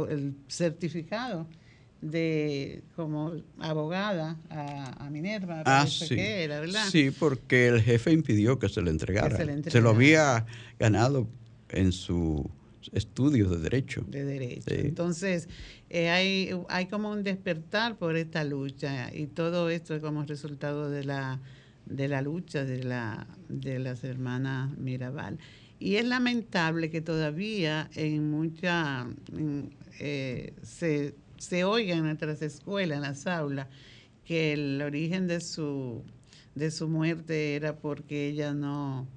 el 0.08 0.34
certificado 0.46 1.48
de 2.02 2.82
como 2.96 3.32
abogada 3.60 4.36
a, 4.50 5.08
Minerva, 5.10 5.62
ah, 5.64 5.86
sí. 5.86 6.16
era, 6.18 6.60
¿verdad? 6.60 6.84
Sí, 6.90 7.10
porque 7.10 7.68
el 7.68 7.80
jefe 7.80 8.12
impidió 8.12 8.58
que 8.58 8.68
se 8.68 8.82
le 8.82 8.90
entregara. 8.90 9.36
Se, 9.36 9.80
lo 9.80 9.90
había 9.90 10.44
ganado 10.78 11.28
en 11.70 11.92
su 11.92 12.50
estudios 12.92 13.50
de 13.50 13.58
derecho. 13.58 14.04
De 14.08 14.24
derecho. 14.24 14.64
Entonces, 14.68 15.48
eh, 15.88 16.10
hay, 16.10 16.50
hay 16.68 16.86
como 16.86 17.10
un 17.10 17.22
despertar 17.22 17.96
por 17.96 18.16
esta 18.16 18.42
lucha 18.42 19.14
y 19.14 19.28
todo 19.28 19.70
esto 19.70 19.94
es 19.94 20.02
como 20.02 20.24
resultado 20.24 20.90
de 20.90 21.04
la, 21.04 21.40
de 21.86 22.08
la 22.08 22.20
lucha 22.20 22.64
de, 22.64 22.82
la, 22.82 23.28
de 23.48 23.78
las 23.78 24.02
hermanas 24.02 24.76
Mirabal. 24.76 25.38
Y 25.78 25.96
es 25.96 26.04
lamentable 26.04 26.90
que 26.90 27.00
todavía 27.00 27.88
en 27.94 28.30
mucha 28.30 29.06
eh, 30.00 30.54
se 30.62 31.14
se 31.42 31.64
oiga 31.64 31.96
en 31.96 32.04
nuestras 32.04 32.40
escuelas, 32.40 32.96
en 32.96 33.02
las 33.02 33.26
aulas, 33.26 33.66
que 34.24 34.52
el 34.52 34.80
origen 34.80 35.26
de 35.26 35.40
su, 35.40 36.04
de 36.54 36.70
su 36.70 36.88
muerte 36.88 37.56
era 37.56 37.76
porque 37.76 38.28
ella 38.28 38.54
no, 38.54 39.08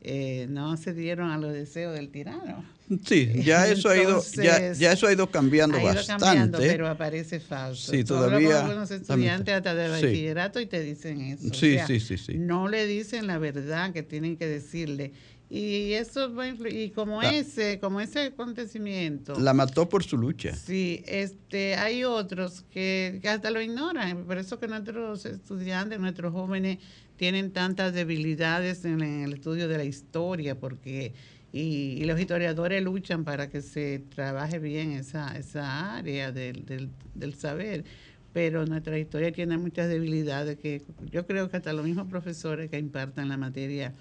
eh, 0.00 0.46
no 0.48 0.76
cedieron 0.78 1.30
a 1.30 1.38
los 1.38 1.52
deseos 1.52 1.94
del 1.94 2.08
tirano. 2.08 2.64
Sí, 3.04 3.42
ya 3.42 3.66
eso 3.66 3.88
ha 3.88 3.96
ido, 3.96 4.22
ya, 4.36 4.72
ya, 4.72 4.92
eso 4.92 5.08
ha 5.08 5.12
ido 5.12 5.28
cambiando 5.28 5.76
ha 5.76 5.82
ido 5.82 5.94
bastante. 5.94 6.24
Cambiando, 6.24 6.58
pero 6.58 6.88
aparece 6.88 7.40
falso. 7.40 7.92
Sí, 7.92 8.04
todavía. 8.04 8.60
Algunos 8.64 8.90
estudiantes 8.90 9.54
hasta 9.54 9.74
de 9.74 9.88
bachillerato 9.88 10.60
y 10.60 10.66
te 10.66 10.80
dicen 10.80 11.20
eso. 11.20 11.52
Sí, 11.52 11.76
sí, 11.86 12.00
sí, 12.00 12.16
sí. 12.16 12.38
No 12.38 12.68
le 12.68 12.86
dicen 12.86 13.26
la 13.26 13.38
verdad 13.38 13.92
que 13.92 14.02
tienen 14.02 14.36
que 14.36 14.46
decirle 14.46 15.12
y 15.48 15.92
eso 15.92 16.34
va 16.34 16.44
a 16.44 16.48
influir, 16.48 16.76
y 16.76 16.90
como 16.90 17.22
ese, 17.22 17.78
como 17.78 18.00
ese 18.00 18.20
acontecimiento. 18.22 19.38
La 19.38 19.54
mató 19.54 19.88
por 19.88 20.02
su 20.02 20.16
lucha. 20.16 20.54
Sí, 20.54 21.04
este, 21.06 21.76
hay 21.76 22.02
otros 22.02 22.64
que, 22.70 23.20
hasta 23.28 23.50
lo 23.52 23.60
ignoran, 23.60 24.24
por 24.24 24.38
eso 24.38 24.58
que 24.58 24.66
nuestros 24.66 25.24
estudiantes, 25.24 26.00
nuestros 26.00 26.32
jóvenes 26.32 26.78
tienen 27.16 27.52
tantas 27.52 27.94
debilidades 27.94 28.84
en, 28.84 29.00
el 29.00 29.34
estudio 29.34 29.68
de 29.68 29.78
la 29.78 29.84
historia, 29.84 30.58
porque 30.58 31.14
y, 31.52 32.04
los 32.04 32.18
historiadores 32.18 32.82
luchan 32.82 33.24
para 33.24 33.48
que 33.48 33.62
se 33.62 34.00
trabaje 34.00 34.58
bien 34.58 34.92
esa, 34.92 35.36
esa 35.38 35.96
área 35.96 36.32
del, 36.32 36.66
del, 36.66 36.90
del 37.14 37.34
saber 37.34 37.84
pero 38.32 38.66
nuestra 38.66 38.98
historia 38.98 39.32
tiene 39.32 39.56
muchas 39.56 39.88
debilidades 39.88 40.58
que 40.58 40.82
yo 41.10 41.26
creo 41.26 41.48
que 41.48 41.56
hasta 41.56 41.72
los 41.72 41.86
mismos 41.86 42.06
profesores 42.08 42.68
que 42.68 42.78
impartan 42.78 43.30
la 43.30 43.38
materia 43.38 43.94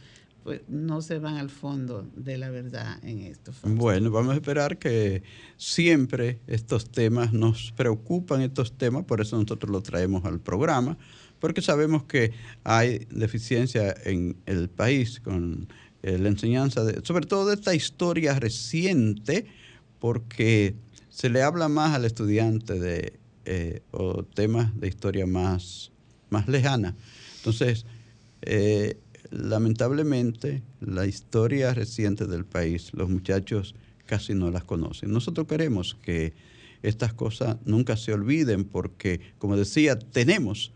pues 0.45 0.61
no 0.67 1.01
se 1.01 1.17
van 1.17 1.37
al 1.37 1.49
fondo 1.49 2.07
de 2.15 2.37
la 2.37 2.51
verdad 2.51 3.03
en 3.03 3.21
esto. 3.21 3.51
Bueno, 3.63 4.11
vamos 4.11 4.33
a 4.33 4.35
esperar 4.35 4.77
que 4.77 5.23
siempre 5.57 6.39
estos 6.45 6.91
temas 6.91 7.33
nos 7.33 7.71
preocupan, 7.71 8.43
estos 8.43 8.77
temas, 8.77 9.05
por 9.05 9.21
eso 9.21 9.37
nosotros 9.41 9.71
los 9.71 9.81
traemos 9.81 10.23
al 10.23 10.39
programa, 10.39 10.99
porque 11.39 11.63
sabemos 11.63 12.03
que 12.03 12.31
hay 12.63 13.07
deficiencia 13.09 13.95
en 14.03 14.37
el 14.45 14.69
país 14.69 15.19
con 15.19 15.67
eh, 16.03 16.19
la 16.19 16.29
enseñanza, 16.29 16.83
de, 16.83 17.03
sobre 17.03 17.25
todo 17.25 17.47
de 17.47 17.55
esta 17.55 17.73
historia 17.73 18.37
reciente, 18.37 19.47
porque 19.97 20.75
se 21.09 21.31
le 21.31 21.41
habla 21.41 21.69
más 21.69 21.95
al 21.95 22.05
estudiante 22.05 22.79
de 22.79 23.17
eh, 23.45 23.81
o 23.89 24.21
temas 24.21 24.79
de 24.79 24.89
historia 24.89 25.25
más, 25.25 25.91
más 26.29 26.47
lejana. 26.47 26.95
Entonces, 27.37 27.87
eh, 28.43 28.99
lamentablemente, 29.35 30.63
la 30.79 31.05
historia 31.05 31.73
reciente 31.73 32.25
del 32.25 32.45
país, 32.45 32.91
los 32.93 33.09
muchachos 33.09 33.75
casi 34.05 34.33
no 34.33 34.51
las 34.51 34.63
conocen. 34.63 35.11
Nosotros 35.11 35.47
queremos 35.47 35.97
que 36.01 36.33
estas 36.83 37.13
cosas 37.13 37.57
nunca 37.65 37.97
se 37.97 38.13
olviden 38.13 38.65
porque, 38.65 39.19
como 39.37 39.57
decía, 39.57 39.97
tenemos 39.97 40.71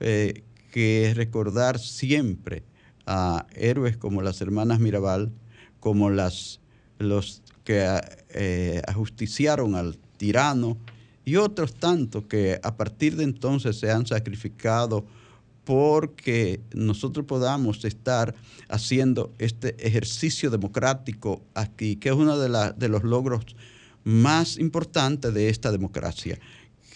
eh, 0.00 0.44
que 0.70 1.12
recordar 1.14 1.78
siempre 1.78 2.62
a 3.06 3.46
héroes 3.54 3.96
como 3.96 4.22
las 4.22 4.40
hermanas 4.40 4.80
Mirabal, 4.80 5.32
como 5.80 6.10
las, 6.10 6.60
los 6.98 7.42
que 7.64 8.00
eh, 8.30 8.82
ajusticiaron 8.86 9.74
al 9.74 9.96
tirano 10.16 10.76
y 11.24 11.36
otros 11.36 11.74
tantos 11.74 12.24
que 12.24 12.60
a 12.62 12.76
partir 12.76 13.16
de 13.16 13.24
entonces 13.24 13.78
se 13.78 13.90
han 13.90 14.06
sacrificado 14.06 15.06
porque 15.70 16.58
nosotros 16.74 17.26
podamos 17.26 17.84
estar 17.84 18.34
haciendo 18.68 19.32
este 19.38 19.76
ejercicio 19.86 20.50
democrático 20.50 21.44
aquí, 21.54 21.94
que 21.94 22.08
es 22.08 22.14
uno 22.16 22.36
de, 22.40 22.88
los 22.88 23.04
logros 23.04 23.54
más 24.02 24.58
importantes 24.58 25.32
de 25.32 25.48
esta 25.48 25.70
democracia, 25.70 26.40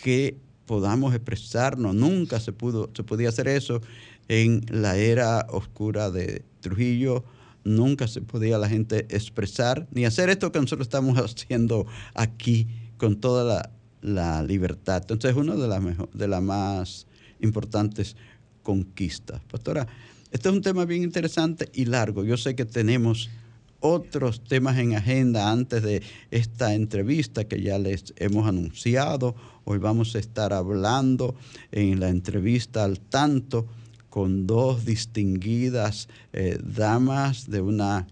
que 0.03 0.39
podamos 0.67 1.15
expresarnos. 1.15 1.95
Nunca 1.95 2.41
se, 2.41 2.53
pudo, 2.53 2.91
se 2.95 3.05
podía 3.05 3.29
hacer 3.29 3.47
eso 3.47 3.81
en 4.27 4.63
la 4.69 4.97
era 4.97 5.47
oscura 5.51 6.11
de 6.11 6.43
Trujillo, 6.59 7.23
nunca 7.63 8.09
se 8.09 8.23
podía 8.23 8.59
la 8.59 8.69
gente 8.69 9.07
expresar 9.09 9.87
ni 9.93 10.05
hacer 10.05 10.31
esto 10.31 10.51
que 10.51 10.59
nosotros 10.59 10.89
estamos 10.89 11.17
haciendo 11.19 11.87
aquí 12.13 12.67
con 12.97 13.21
toda 13.21 13.45
la, 13.45 13.71
la 14.03 14.43
libertad. 14.43 14.97
Entonces 15.03 15.31
es 15.31 15.37
una 15.37 15.55
de 15.55 15.69
las, 15.69 15.81
de 16.13 16.27
las 16.27 16.43
más 16.43 17.07
importantes 17.39 18.17
conquistas. 18.65 19.41
Pastora, 19.49 19.87
este 20.33 20.49
es 20.49 20.55
un 20.55 20.63
tema 20.63 20.85
bien 20.85 21.05
interesante 21.05 21.71
y 21.73 21.85
largo. 21.85 22.25
Yo 22.25 22.37
sé 22.37 22.57
que 22.57 22.65
tenemos 22.65 23.31
otros 23.79 24.43
temas 24.43 24.79
en 24.79 24.97
agenda 24.97 25.53
antes 25.53 25.83
de 25.83 26.03
esta 26.31 26.75
entrevista 26.75 27.45
que 27.45 27.61
ya 27.61 27.79
les 27.79 28.15
hemos 28.17 28.49
anunciado. 28.49 29.37
Hoy 29.65 29.79
vamos 29.79 30.17
a 30.17 30.19
estar 30.19 30.53
hablando 30.53 31.37
en 31.71 32.01
la 32.01 32.09
entrevista 32.09 32.83
al 32.83 32.99
tanto 32.99 33.67
con 34.09 34.47
dos 34.47 34.87
distinguidas 34.87 36.09
eh, 36.33 36.59
damas 36.63 37.51
de 37.51 37.61
una 37.61 38.07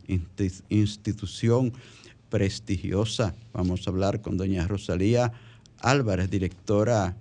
institución 0.68 1.72
prestigiosa. 2.28 3.34
Vamos 3.52 3.86
a 3.86 3.90
hablar 3.90 4.20
con 4.20 4.36
doña 4.36 4.68
Rosalía 4.68 5.32
Álvarez, 5.80 6.30
directora 6.30 7.16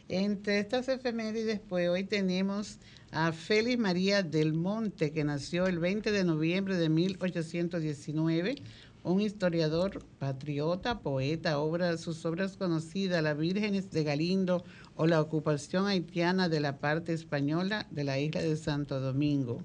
Entre 0.08 0.60
estas 0.60 0.88
efemérides, 0.88 1.60
pues 1.68 1.88
hoy 1.88 2.04
tenemos 2.04 2.78
a 3.10 3.32
Félix 3.32 3.78
María 3.78 4.22
del 4.22 4.52
Monte, 4.52 5.10
que 5.10 5.24
nació 5.24 5.66
el 5.66 5.80
20 5.80 6.12
de 6.12 6.22
noviembre 6.22 6.76
de 6.76 6.88
1819, 6.88 8.56
un 9.02 9.20
historiador, 9.20 10.04
patriota, 10.20 11.00
poeta, 11.00 11.58
obra, 11.58 11.96
sus 11.96 12.24
obras 12.24 12.56
conocidas, 12.56 13.22
Las 13.24 13.36
Vírgenes 13.38 13.90
de 13.90 14.04
Galindo 14.04 14.64
o 14.94 15.06
la 15.06 15.20
ocupación 15.20 15.86
haitiana 15.86 16.48
de 16.48 16.60
la 16.60 16.78
parte 16.78 17.12
española 17.12 17.88
de 17.90 18.04
la 18.04 18.20
isla 18.20 18.40
de 18.40 18.56
Santo 18.56 19.00
Domingo. 19.00 19.62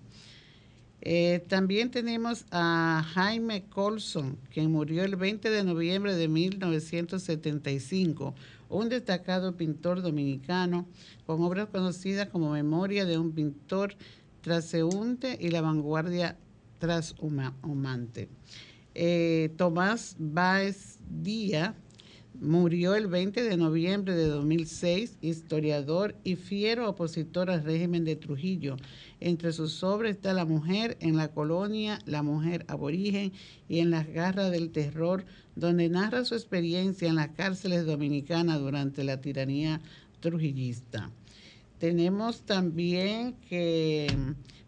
Eh, 1.04 1.44
también 1.48 1.90
tenemos 1.90 2.46
a 2.52 3.04
Jaime 3.14 3.64
Colson, 3.64 4.38
quien 4.54 4.72
murió 4.72 5.04
el 5.04 5.16
20 5.16 5.50
de 5.50 5.64
noviembre 5.64 6.14
de 6.16 6.28
1975, 6.28 8.36
un 8.70 8.90
destacado 8.90 9.58
pintor 9.58 10.04
dominicano 10.04 10.88
con 11.26 11.42
obras 11.42 11.70
conocidas 11.70 12.30
como 12.30 12.52
Memoria 12.52 13.06
de 13.06 13.18
un 13.18 13.32
pintor 13.32 13.96
transeúnte 14.42 15.40
y 15.40 15.50
La 15.50 15.62
vanguardia 15.62 16.38
transhumante. 16.78 18.30
Eh, 18.94 19.52
Tomás 19.58 20.16
Báez 20.20 21.00
Díaz 21.10 21.74
murió 22.40 22.96
el 22.96 23.08
20 23.08 23.44
de 23.44 23.58
noviembre 23.58 24.16
de 24.16 24.28
2006, 24.28 25.18
historiador 25.22 26.16
y 26.24 26.36
fiero 26.36 26.90
opositor 26.90 27.50
al 27.50 27.64
régimen 27.64 28.06
de 28.06 28.16
Trujillo 28.16 28.78
entre 29.22 29.54
sus 29.54 29.84
obras 29.84 30.12
está 30.12 30.34
La 30.34 30.46
mujer 30.46 30.98
en 31.00 31.16
la 31.16 31.30
colonia, 31.30 32.00
La 32.06 32.24
mujer 32.24 32.66
aborigen 32.68 33.32
y 33.70 33.80
en 33.80 33.92
las 33.92 34.08
garras 34.08 34.52
del 34.52 34.72
terror, 34.72 35.26
donde 35.56 35.88
narra 35.90 36.26
su 36.26 36.34
experiencia 36.34 37.08
en 37.08 37.16
las 37.16 37.30
cárceles 37.30 37.86
dominicanas 37.86 38.60
durante 38.60 39.04
la 39.04 39.22
tiranía 39.22 39.80
trujillista. 40.20 41.12
Tenemos 41.78 42.42
también 42.42 43.36
que 43.48 44.08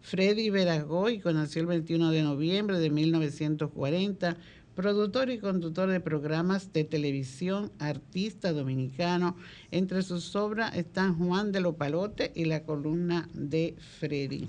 Freddy 0.02 0.50
Veragoy, 0.50 1.20
nació 1.24 1.62
el 1.62 1.66
21 1.66 2.10
de 2.10 2.22
noviembre 2.22 2.78
de 2.78 2.90
1940, 2.90 4.36
productor 4.74 5.30
y 5.30 5.38
conductor 5.38 5.88
de 5.88 6.00
programas 6.00 6.72
de 6.72 6.84
televisión, 6.84 7.72
artista 7.78 8.52
dominicano. 8.52 9.36
Entre 9.70 10.02
sus 10.02 10.34
obras 10.36 10.76
están 10.76 11.16
Juan 11.16 11.52
de 11.52 11.60
los 11.60 11.76
Palotes 11.76 12.30
y 12.34 12.44
la 12.44 12.64
columna 12.64 13.28
de 13.32 13.76
Freddy. 13.98 14.48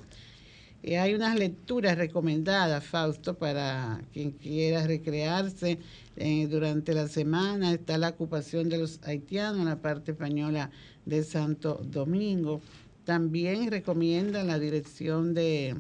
Eh, 0.83 0.99
hay 0.99 1.15
unas 1.15 1.37
lecturas 1.37 1.97
recomendadas, 1.97 2.83
Fausto, 2.83 3.35
para 3.35 4.01
quien 4.13 4.31
quiera 4.31 4.85
recrearse 4.85 5.79
eh, 6.15 6.47
durante 6.47 6.93
la 6.93 7.07
semana. 7.07 7.73
Está 7.73 7.97
la 7.97 8.09
ocupación 8.09 8.69
de 8.69 8.77
los 8.77 8.99
haitianos 9.03 9.61
en 9.61 9.65
la 9.65 9.81
parte 9.81 10.11
española 10.11 10.69
de 11.05 11.23
Santo 11.23 11.81
Domingo. 11.83 12.61
También 13.03 13.71
recomiendan 13.71 14.47
la 14.47 14.59
dirección 14.59 15.33
de, 15.33 15.75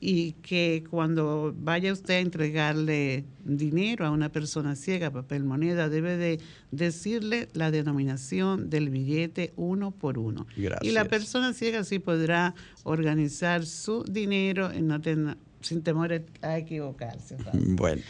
y 0.00 0.32
que 0.32 0.84
cuando 0.90 1.54
vaya 1.56 1.92
usted 1.92 2.14
a 2.14 2.18
entregarle 2.20 3.24
dinero 3.44 4.04
a 4.04 4.10
una 4.10 4.30
persona 4.30 4.76
ciega, 4.76 5.10
papel 5.10 5.42
moneda, 5.44 5.88
debe 5.88 6.16
de 6.18 6.38
decirle 6.70 7.48
la 7.54 7.70
denominación 7.70 8.68
del 8.68 8.90
billete 8.90 9.52
uno 9.56 9.92
por 9.92 10.18
uno. 10.18 10.46
Y 10.82 10.90
la 10.90 11.06
persona 11.06 11.54
ciega 11.54 11.82
sí 11.82 11.98
podrá 11.98 12.54
organizar 12.84 13.64
su 13.64 14.04
dinero 14.04 14.70
en 14.70 14.86
no 14.88 15.00
tener 15.00 15.38
sin 15.60 15.82
temor 15.82 16.24
a 16.42 16.58
equivocarse. 16.58 17.36
Bueno, 17.52 18.02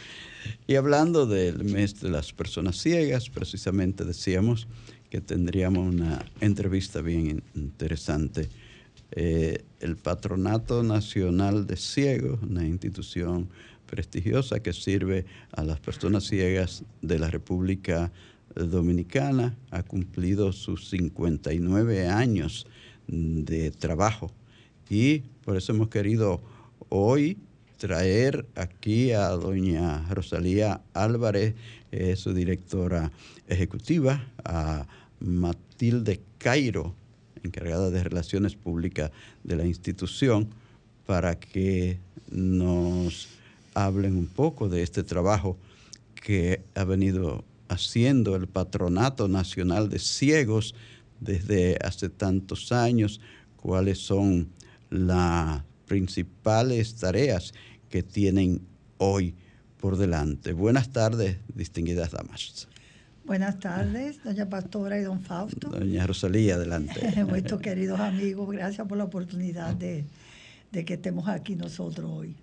y 0.67 0.75
hablando 0.75 1.25
del 1.25 1.63
mes 1.63 1.99
de 2.01 2.09
las 2.09 2.33
personas 2.33 2.77
ciegas, 2.77 3.29
precisamente 3.29 4.05
decíamos 4.05 4.67
que 5.09 5.21
tendríamos 5.21 5.93
una 5.93 6.25
entrevista 6.41 7.01
bien 7.01 7.43
interesante. 7.55 8.49
Eh, 9.11 9.63
el 9.79 9.95
Patronato 9.95 10.83
Nacional 10.83 11.65
de 11.65 11.77
Ciegos, 11.77 12.39
una 12.43 12.65
institución 12.65 13.49
prestigiosa 13.85 14.59
que 14.59 14.73
sirve 14.73 15.25
a 15.53 15.63
las 15.63 15.79
personas 15.79 16.25
ciegas 16.25 16.83
de 17.01 17.19
la 17.19 17.29
República 17.29 18.11
Dominicana, 18.53 19.55
ha 19.71 19.83
cumplido 19.83 20.51
sus 20.51 20.89
59 20.89 22.07
años 22.07 22.67
de 23.07 23.71
trabajo 23.71 24.31
y 24.89 25.19
por 25.45 25.55
eso 25.55 25.71
hemos 25.71 25.89
querido 25.89 26.41
hoy 26.89 27.37
traer 27.77 28.45
aquí 28.55 29.11
a 29.11 29.29
doña 29.29 30.05
Rosalía 30.09 30.81
Álvarez, 30.93 31.55
su 32.15 32.33
directora 32.33 33.11
ejecutiva, 33.47 34.27
a 34.43 34.87
Matilde 35.19 36.21
Cairo, 36.37 36.95
encargada 37.43 37.89
de 37.89 38.03
Relaciones 38.03 38.55
Públicas 38.55 39.11
de 39.43 39.55
la 39.55 39.65
institución, 39.65 40.49
para 41.05 41.39
que 41.39 41.99
nos 42.31 43.29
hablen 43.73 44.17
un 44.17 44.27
poco 44.27 44.67
de 44.69 44.81
este 44.81 45.03
trabajo 45.03 45.57
que 46.15 46.61
ha 46.75 46.83
venido 46.83 47.45
haciendo 47.69 48.35
el 48.35 48.47
Patronato 48.47 49.27
Nacional 49.27 49.89
de 49.89 49.99
Ciegos 49.99 50.73
desde 51.19 51.77
hace 51.83 52.09
tantos 52.09 52.71
años, 52.71 53.21
cuáles 53.55 53.99
son 53.99 54.49
las 54.89 55.63
principales 55.87 56.95
tareas 56.95 57.53
que 57.89 58.03
tienen 58.03 58.61
hoy 58.97 59.35
por 59.79 59.97
delante. 59.97 60.53
Buenas 60.53 60.89
tardes, 60.91 61.37
distinguidas 61.53 62.11
damas. 62.11 62.67
Buenas 63.27 63.59
tardes, 63.59 64.23
doña 64.23 64.47
Pastora 64.49 64.97
y 64.97 65.03
don 65.03 65.21
Fausto. 65.21 65.69
Doña 65.69 66.07
Rosalía, 66.07 66.55
adelante. 66.55 67.13
Nuestros 67.27 67.59
queridos 67.59 67.99
amigos, 67.99 68.49
gracias 68.49 68.87
por 68.87 68.97
la 68.97 69.03
oportunidad 69.03 69.75
de, 69.75 70.05
que 70.71 70.93
estemos 70.93 71.27
aquí 71.27 71.55
nosotros 71.55 72.09
hoy. 72.09 72.35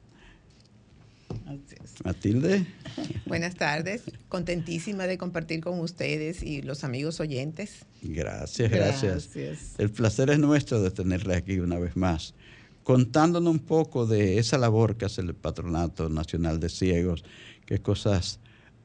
Matilde. 2.05 2.67
Buenas 3.27 3.55
tardes, 3.55 4.03
contentísima 4.29 5.07
de 5.07 5.17
compartir 5.17 5.61
con 5.61 5.81
ustedes 5.81 6.43
y 6.43 6.61
los 6.61 6.85
amigos 6.85 7.19
oyentes. 7.19 7.87
Gracias, 8.03 8.71
gracias. 8.71 9.31
El 9.79 9.91
placer 9.91 10.29
es 10.29 10.39
nuestro 10.39 10.83
de 10.83 10.91
tenerle 10.91 11.35
aquí 11.35 11.61
una 11.61 11.79
vez 11.79 11.97
más, 11.97 12.35
contándonos 12.85 13.53
un 13.53 13.61
poco 13.61 14.07
de 14.07 14.39
esa 14.39 14.59
labor 14.59 14.97
que 14.97 15.07
hace 15.07 15.23
el 15.23 15.35
Patronato 15.35 16.09
Nacional 16.09 16.61
de 16.61 16.69
Ciegos, 16.69 17.25
qué 17.67 17.81
cosas 17.81 18.39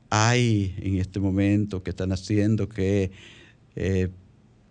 hay 0.09 0.75
en 0.79 0.97
este 0.97 1.19
momento 1.19 1.83
que 1.83 1.91
están 1.91 2.11
haciendo, 2.11 2.67
qué 2.67 3.11
eh, 3.75 4.09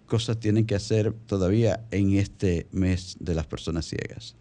cosas 0.06 0.40
tienen 0.40 0.66
que 0.66 0.74
hacer 0.74 1.12
todavía 1.26 1.84
en 1.90 2.14
este 2.14 2.66
mes 2.72 3.16
de 3.20 3.34
las 3.34 3.46
personas 3.46 3.86
ciegas. 3.86 4.34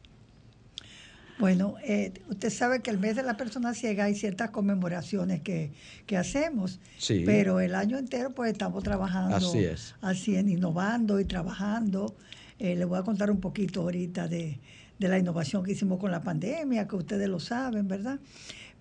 Bueno, 1.37 1.75
eh, 1.83 2.13
usted 2.29 2.49
sabe 2.49 2.81
que 2.81 2.89
el 2.89 2.97
mes 2.97 3.15
de 3.15 3.21
la 3.21 3.37
persona 3.37 3.75
ciega 3.75 4.05
hay 4.05 4.15
ciertas 4.15 4.49
conmemoraciones 4.49 5.41
que, 5.41 5.71
hacemos, 6.17 6.79
sí. 6.97 7.23
pero 7.25 7.59
el 7.59 7.75
año 7.75 7.99
entero 7.99 8.31
pues 8.31 8.53
estamos 8.53 8.83
trabajando, 8.83 9.35
así 9.35 9.59
es, 9.59 9.93
así 10.01 10.35
innovando 10.35 11.19
y 11.19 11.25
trabajando. 11.25 12.15
Eh, 12.59 12.75
le 12.75 12.85
voy 12.85 12.99
a 12.99 13.03
contar 13.03 13.29
un 13.31 13.39
poquito 13.39 13.81
ahorita 13.81 14.27
de, 14.27 14.59
la 14.99 15.19
innovación 15.19 15.63
que 15.63 15.73
hicimos 15.73 15.99
con 15.99 16.11
la 16.11 16.21
pandemia, 16.21 16.87
que 16.87 16.95
ustedes 16.95 17.29
lo 17.29 17.39
saben, 17.39 17.87
¿verdad? 17.87 18.19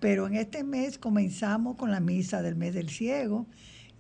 Pero 0.00 0.26
en 0.26 0.34
este 0.34 0.64
mes 0.64 0.98
comenzamos 0.98 1.76
con 1.76 1.90
la 1.90 2.00
misa 2.00 2.42
del 2.42 2.56
mes 2.56 2.74
del 2.74 2.88
ciego, 2.88 3.46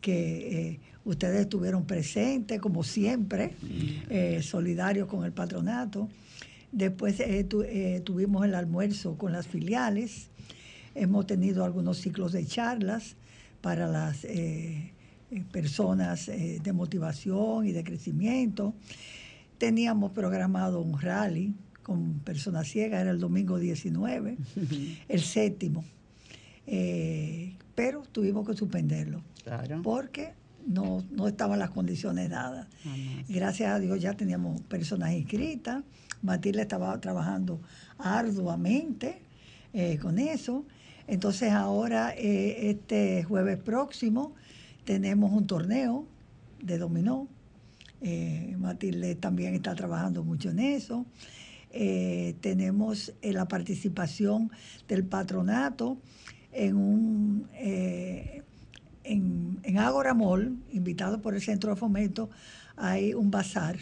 que 0.00 0.70
eh, 0.70 0.80
ustedes 1.04 1.42
estuvieron 1.42 1.86
presentes, 1.86 2.60
como 2.60 2.84
siempre, 2.84 3.54
mm. 3.60 4.42
solidarios 4.42 5.08
con 5.08 5.24
el 5.24 5.32
patronato. 5.32 6.08
Después 6.76 7.20
eh, 7.20 7.46
eh, 7.50 8.02
tuvimos 8.04 8.44
el 8.44 8.54
almuerzo 8.54 9.16
con 9.16 9.32
las 9.32 9.46
filiales. 9.46 10.28
Hemos 10.94 11.26
tenido 11.26 11.64
algunos 11.64 11.98
ciclos 11.98 12.32
de 12.32 12.44
charlas 12.46 13.16
para 13.62 13.86
las 13.86 14.24
eh, 14.24 14.92
personas 15.52 16.26
de 16.26 16.72
motivación 16.74 17.66
y 17.66 17.72
de 17.72 17.82
crecimiento. 17.82 18.74
Teníamos 19.58 20.12
programado 20.12 20.80
un 20.80 21.00
rally 21.00 21.54
con 21.82 22.20
personas 22.20 22.68
ciegas, 22.68 23.00
era 23.00 23.10
el 23.10 23.20
domingo 23.20 23.58
19, 23.58 24.36
el 25.08 25.20
séptimo. 25.20 25.84
pero 27.74 28.02
tuvimos 28.12 28.46
que 28.46 28.54
suspenderlo. 28.54 29.22
Porque 29.82 30.34
no, 30.66 31.04
no 31.10 31.28
estaban 31.28 31.58
las 31.58 31.70
condiciones 31.70 32.28
dadas. 32.28 32.66
Gracias 33.28 33.70
a 33.70 33.78
Dios 33.78 34.00
ya 34.00 34.14
teníamos 34.14 34.60
personas 34.62 35.12
inscritas 35.12 35.84
Matilde 36.22 36.62
estaba 36.62 37.00
trabajando 37.00 37.60
arduamente 37.98 39.22
eh, 39.72 39.98
con 39.98 40.18
eso. 40.18 40.64
Entonces 41.06 41.52
ahora, 41.52 42.14
eh, 42.16 42.70
este 42.70 43.22
jueves 43.24 43.58
próximo, 43.58 44.34
tenemos 44.84 45.32
un 45.32 45.46
torneo 45.46 46.06
de 46.62 46.78
dominó. 46.78 47.28
Eh, 48.00 48.54
Matilde 48.58 49.14
también 49.14 49.54
está 49.54 49.74
trabajando 49.74 50.22
mucho 50.24 50.50
en 50.50 50.60
eso. 50.60 51.06
tenemos 52.40 53.12
la 53.22 53.46
participación 53.46 54.50
del 54.88 55.04
patronato 55.04 55.98
en 56.52 56.76
un 56.76 57.48
en, 59.04 59.60
en 59.62 59.78
Agora 59.78 60.14
Mall, 60.14 60.58
invitado 60.72 61.20
por 61.20 61.34
el 61.34 61.42
Centro 61.42 61.70
de 61.70 61.76
Fomento, 61.76 62.28
hay 62.76 63.14
un 63.14 63.30
bazar. 63.30 63.76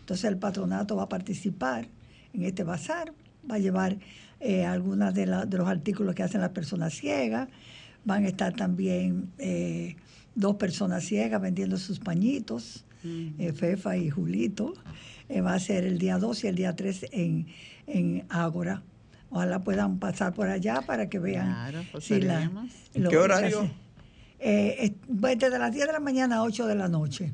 Entonces 0.00 0.24
el 0.24 0.38
patronato 0.38 0.96
va 0.96 1.04
a 1.04 1.08
participar 1.08 1.88
en 2.32 2.42
este 2.42 2.64
bazar, 2.64 3.12
va 3.48 3.56
a 3.56 3.58
llevar 3.58 3.98
eh, 4.40 4.64
algunos 4.64 5.14
de, 5.14 5.26
los 5.26 5.68
artículos 5.68 6.14
que 6.14 6.22
hacen 6.22 6.40
las 6.40 6.50
personas 6.50 6.94
ciegas, 6.94 7.48
van 8.04 8.24
a 8.24 8.28
estar 8.28 8.54
también 8.54 9.30
eh, 9.38 9.96
dos 10.34 10.56
personas 10.56 11.04
ciegas 11.04 11.40
vendiendo 11.40 11.76
sus 11.76 12.00
pañitos, 12.00 12.84
eh, 13.04 13.52
Fefa 13.52 13.96
y 13.96 14.10
Julito. 14.10 14.74
va 15.30 15.54
a 15.54 15.58
ser 15.58 15.84
el 15.84 15.98
día 15.98 16.18
2 16.18 16.44
y 16.44 16.46
el 16.48 16.54
día 16.54 16.76
3 16.76 17.06
en, 17.12 17.46
en 17.86 18.24
Ágora. 18.28 18.82
Ojalá 19.30 19.60
puedan 19.60 19.98
pasar 19.98 20.34
por 20.34 20.48
allá 20.48 20.82
para 20.82 21.08
que 21.08 21.18
vean. 21.18 21.46
Claro, 21.46 21.84
pues 21.90 22.04
si 22.04 22.20
la, 22.20 22.42
¿En 22.94 23.08
qué 23.08 23.16
horario? 23.16 23.70
Eh, 24.38 24.94
desde 25.08 25.58
las 25.58 25.72
10 25.72 25.86
de 25.86 25.92
la 25.92 26.00
mañana 26.00 26.36
a 26.36 26.42
8 26.42 26.66
de 26.66 26.74
la 26.74 26.88
noche. 26.88 27.32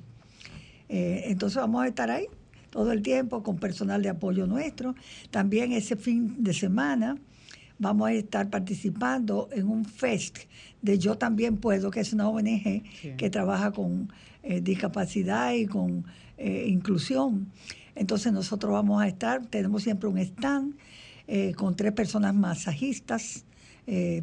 entonces 0.89 1.57
vamos 1.57 1.83
a 1.83 1.89
estar 1.89 2.11
ahí 2.11 2.27
todo 2.71 2.93
el 2.93 3.03
tiempo 3.03 3.43
con 3.43 3.59
personal 3.59 4.03
de 4.03 4.11
apoyo 4.11 4.47
nuestro. 4.47 4.95
También 5.31 5.73
ese 5.73 5.97
fin 5.97 6.37
de 6.43 6.53
semana 6.53 7.17
vamos 7.79 8.09
a 8.09 8.13
estar 8.13 8.51
participando 8.51 9.49
en 9.53 9.69
un 9.69 9.85
fest 9.85 10.39
de 10.83 10.99
Yo 10.99 11.17
también 11.19 11.57
puedo, 11.57 11.91
que 11.91 12.01
es 12.01 12.13
una 12.13 12.29
ONG 12.29 12.83
que 13.17 13.31
trabaja 13.31 13.73
con 13.73 14.13
eh, 14.49 14.63
discapacidad 14.63 15.53
y 15.53 15.67
con 15.67 16.07
eh, 16.39 16.67
inclusión. 16.69 17.53
Entonces 17.95 18.33
nosotros 18.33 18.73
vamos 18.73 19.03
a 19.03 19.07
estar, 19.07 19.45
tenemos 19.47 19.83
siempre 19.83 20.09
un 20.09 20.17
stand 20.17 20.75
eh, 21.27 21.53
con 21.55 21.77
tres 21.77 21.93
personas 21.93 22.35
masajistas, 22.35 23.45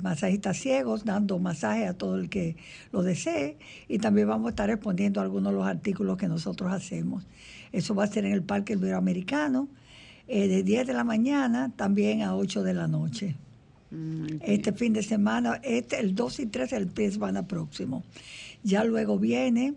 masajistas 0.04 0.58
ciegos, 0.58 1.06
dando 1.06 1.40
masaje 1.40 1.88
a 1.88 1.94
todo 1.96 2.18
el 2.18 2.30
que 2.30 2.56
lo 2.92 3.02
desee 3.02 3.58
y 3.88 3.98
también 3.98 4.28
vamos 4.28 4.48
a 4.48 4.50
estar 4.50 4.70
exponiendo 4.70 5.22
algunos 5.22 5.54
de 5.54 5.58
los 5.58 5.68
artículos 5.68 6.18
que 6.18 6.28
nosotros 6.28 6.72
hacemos. 6.72 7.26
Eso 7.72 7.94
va 7.94 8.06
a 8.06 8.08
ser 8.08 8.26
en 8.26 8.34
el 8.34 8.42
Parque 8.42 8.74
Iberoamericano, 8.74 9.68
eh, 10.28 10.48
de 10.48 10.64
10 10.64 10.88
de 10.88 10.94
la 10.94 11.04
mañana 11.04 11.72
también 11.76 12.24
a 12.24 12.36
8 12.36 12.64
de 12.64 12.74
la 12.74 12.88
noche. 12.88 13.36
este 14.42 14.74
fin 14.74 14.92
de 14.94 15.04
semana, 15.04 15.62
este, 15.64 16.00
el 16.00 16.16
2 16.16 16.40
y 16.40 16.46
3 16.48 16.74
el 16.74 16.88
pie 16.88 17.12
semana 17.12 17.48
próximo. 17.48 18.04
Ya 18.64 18.84
luego 18.84 19.20
viene 19.20 19.76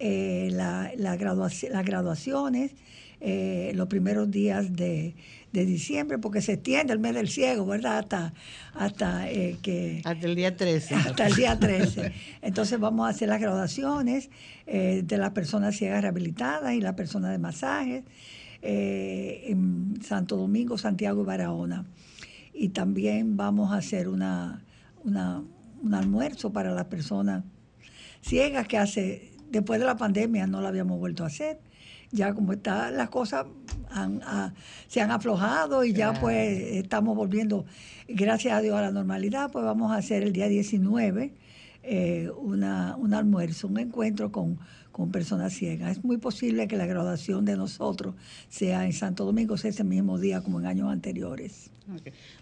eh, 0.00 0.48
la, 0.52 0.90
las 0.96 1.18
graduaciones, 1.18 2.72
eh, 3.20 3.72
los 3.74 3.86
primeros 3.86 4.30
días 4.30 4.72
de, 4.72 5.14
diciembre, 5.52 6.18
porque 6.18 6.40
se 6.40 6.54
extiende 6.54 6.92
el 6.92 7.00
mes 7.00 7.14
del 7.14 7.28
ciego, 7.28 7.66
¿verdad? 7.66 7.98
Hasta, 7.98 8.32
hasta 8.72 9.26
que... 9.62 10.00
Hasta 10.04 10.26
el 10.26 10.34
día 10.34 10.56
13. 10.56 10.94
Hasta 10.94 11.26
el 11.26 11.34
día 11.34 11.58
13. 11.58 12.12
Entonces 12.40 12.78
vamos 12.80 13.06
a 13.06 13.10
hacer 13.10 13.28
las 13.28 13.40
graduaciones 13.40 14.30
eh, 14.66 15.02
de 15.04 15.18
las 15.18 15.32
personas 15.32 15.76
ciegas 15.76 16.00
rehabilitadas 16.00 16.72
y 16.74 16.80
las 16.80 16.94
personas 16.94 17.32
de 17.32 17.38
masajes 17.38 18.04
eh, 18.62 19.46
en 19.48 20.00
Santo 20.02 20.36
Domingo, 20.36 20.78
Santiago 20.78 21.22
y 21.22 21.26
Barahona. 21.26 21.86
Y 22.54 22.70
también 22.70 23.36
vamos 23.36 23.72
a 23.72 23.76
hacer 23.76 24.08
una, 24.08 24.64
un 25.04 25.94
almuerzo 25.94 26.52
para 26.52 26.70
las 26.72 26.86
personas 26.86 27.44
ciegas 28.20 28.68
que 28.68 28.78
hace, 28.78 29.29
después 29.50 29.80
de 29.80 29.86
la 29.86 29.96
pandemia 29.96 30.46
no 30.46 30.60
la 30.60 30.68
habíamos 30.68 30.98
vuelto 30.98 31.24
a 31.24 31.26
hacer. 31.26 31.58
Ya 32.12 32.34
como 32.34 32.52
está 32.52 32.90
las 32.90 33.08
cosas 33.08 33.46
se 34.88 35.00
han 35.00 35.10
aflojado 35.10 35.84
y 35.84 35.92
ya 35.92 36.12
pues 36.12 36.60
estamos 36.74 37.16
volviendo, 37.16 37.66
gracias 38.08 38.54
a 38.54 38.60
Dios, 38.60 38.76
a 38.76 38.82
la 38.82 38.90
normalidad, 38.90 39.50
pues 39.52 39.64
vamos 39.64 39.92
a 39.92 39.96
hacer 39.96 40.22
el 40.22 40.32
día 40.32 40.48
19 40.48 41.34
eh, 41.82 42.28
una, 42.36 42.94
un 42.96 43.14
almuerzo, 43.14 43.66
un 43.66 43.78
encuentro 43.78 44.30
con, 44.30 44.58
personas 45.12 45.54
ciegas. 45.54 45.92
Es 45.96 46.04
muy 46.04 46.18
posible 46.18 46.68
que 46.68 46.76
la 46.76 46.84
graduación 46.84 47.46
de 47.46 47.56
nosotros 47.56 48.14
sea 48.50 48.84
en 48.84 48.92
Santo 48.92 49.24
Domingo, 49.24 49.56
sea 49.56 49.70
ese 49.70 49.82
mismo 49.82 50.18
día 50.18 50.42
como 50.42 50.60
en 50.60 50.66
años 50.66 50.92
anteriores. 50.92 51.70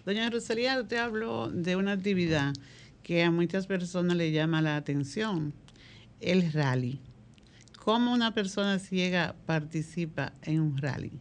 Doña 0.05 0.29
Rosalía, 0.29 0.77
usted 0.77 0.97
habló 0.97 1.49
de 1.49 1.77
una 1.77 1.93
actividad 1.93 2.51
que 3.01 3.23
a 3.23 3.31
muchas 3.31 3.65
personas 3.65 4.17
le 4.17 4.33
llama 4.33 4.61
la 4.61 4.75
atención, 4.75 5.53
el 6.21 6.51
rally. 6.51 6.99
¿Cómo 7.83 8.13
una 8.13 8.33
persona 8.33 8.79
ciega 8.79 9.35
participa 9.45 10.33
en 10.43 10.59
un 10.59 10.77
rally? 10.77 11.11